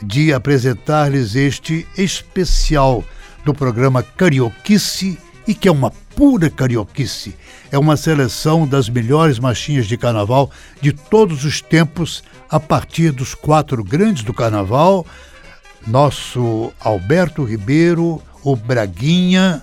de 0.03 0.33
apresentar-lhes 0.33 1.37
este 1.37 1.87
especial 1.97 3.05
do 3.45 3.55
programa 3.55 4.03
Carioquice 4.03 5.17
e 5.47 5.55
que 5.55 5.69
é 5.69 5.71
uma 5.71 5.93
pura 6.17 6.51
carioquice. 6.51 7.37
É 7.71 7.79
uma 7.79 7.97
seleção 7.97 8.67
das 8.67 8.89
melhores 8.89 9.39
marchinhas 9.39 9.87
de 9.87 9.97
carnaval 9.97 10.51
de 10.81 10.93
todos 10.93 11.45
os 11.45 11.63
tempos, 11.63 12.25
a 12.51 12.59
partir 12.59 13.13
dos 13.13 13.37
quatro 13.37 13.85
grandes 13.85 14.25
do 14.25 14.35
carnaval, 14.35 15.07
nosso 15.87 16.73
Alberto 16.81 17.45
Ribeiro, 17.45 18.21
o 18.43 18.57
Braguinha, 18.57 19.63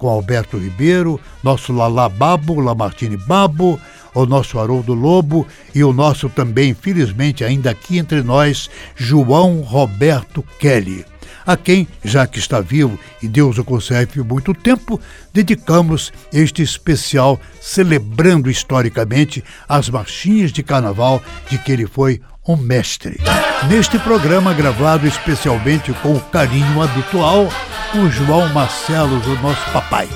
com 0.00 0.08
Alberto 0.08 0.56
Ribeiro, 0.56 1.20
nosso 1.44 1.72
Lala 1.74 2.08
Babo, 2.08 2.58
Lamartine 2.58 3.18
Babo, 3.18 3.78
o 4.14 4.24
nosso 4.24 4.58
Haroldo 4.58 4.94
Lobo 4.94 5.46
e 5.74 5.84
o 5.84 5.92
nosso 5.92 6.28
também, 6.30 6.74
felizmente, 6.74 7.44
ainda 7.44 7.70
aqui 7.70 7.98
entre 7.98 8.22
nós, 8.22 8.70
João 8.96 9.60
Roberto 9.60 10.42
Kelly, 10.58 11.04
a 11.46 11.54
quem, 11.54 11.86
já 12.02 12.26
que 12.26 12.38
está 12.38 12.60
vivo 12.60 12.98
e 13.22 13.28
Deus 13.28 13.58
o 13.58 13.64
conserve 13.64 14.22
muito 14.22 14.54
tempo, 14.54 14.98
dedicamos 15.34 16.10
este 16.32 16.62
especial 16.62 17.38
celebrando 17.60 18.50
historicamente 18.50 19.44
as 19.68 19.90
marchinhas 19.90 20.50
de 20.50 20.62
carnaval 20.62 21.22
de 21.48 21.58
que 21.58 21.72
ele 21.72 21.86
foi 21.86 22.22
um 22.50 22.56
mestre. 22.56 23.20
Neste 23.68 23.98
programa, 23.98 24.52
gravado 24.52 25.06
especialmente 25.06 25.92
com 26.02 26.16
o 26.16 26.20
carinho 26.20 26.82
habitual, 26.82 27.48
o 27.94 28.08
João 28.10 28.48
Marcelo, 28.48 29.20
o 29.20 29.42
nosso 29.42 29.70
papai. 29.72 30.08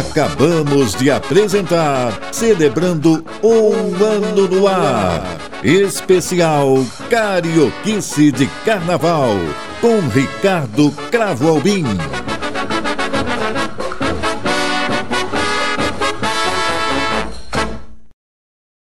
Acabamos 0.00 0.94
de 0.94 1.10
apresentar 1.10 2.18
Celebrando 2.32 3.22
um 3.42 4.02
Ano 4.02 4.48
no 4.48 4.66
Ar. 4.66 5.22
Especial 5.62 6.86
Carioquice 7.10 8.32
de 8.32 8.46
Carnaval 8.64 9.36
com 9.82 10.00
Ricardo 10.08 10.90
Cravo 11.10 11.48
Albim. 11.48 11.84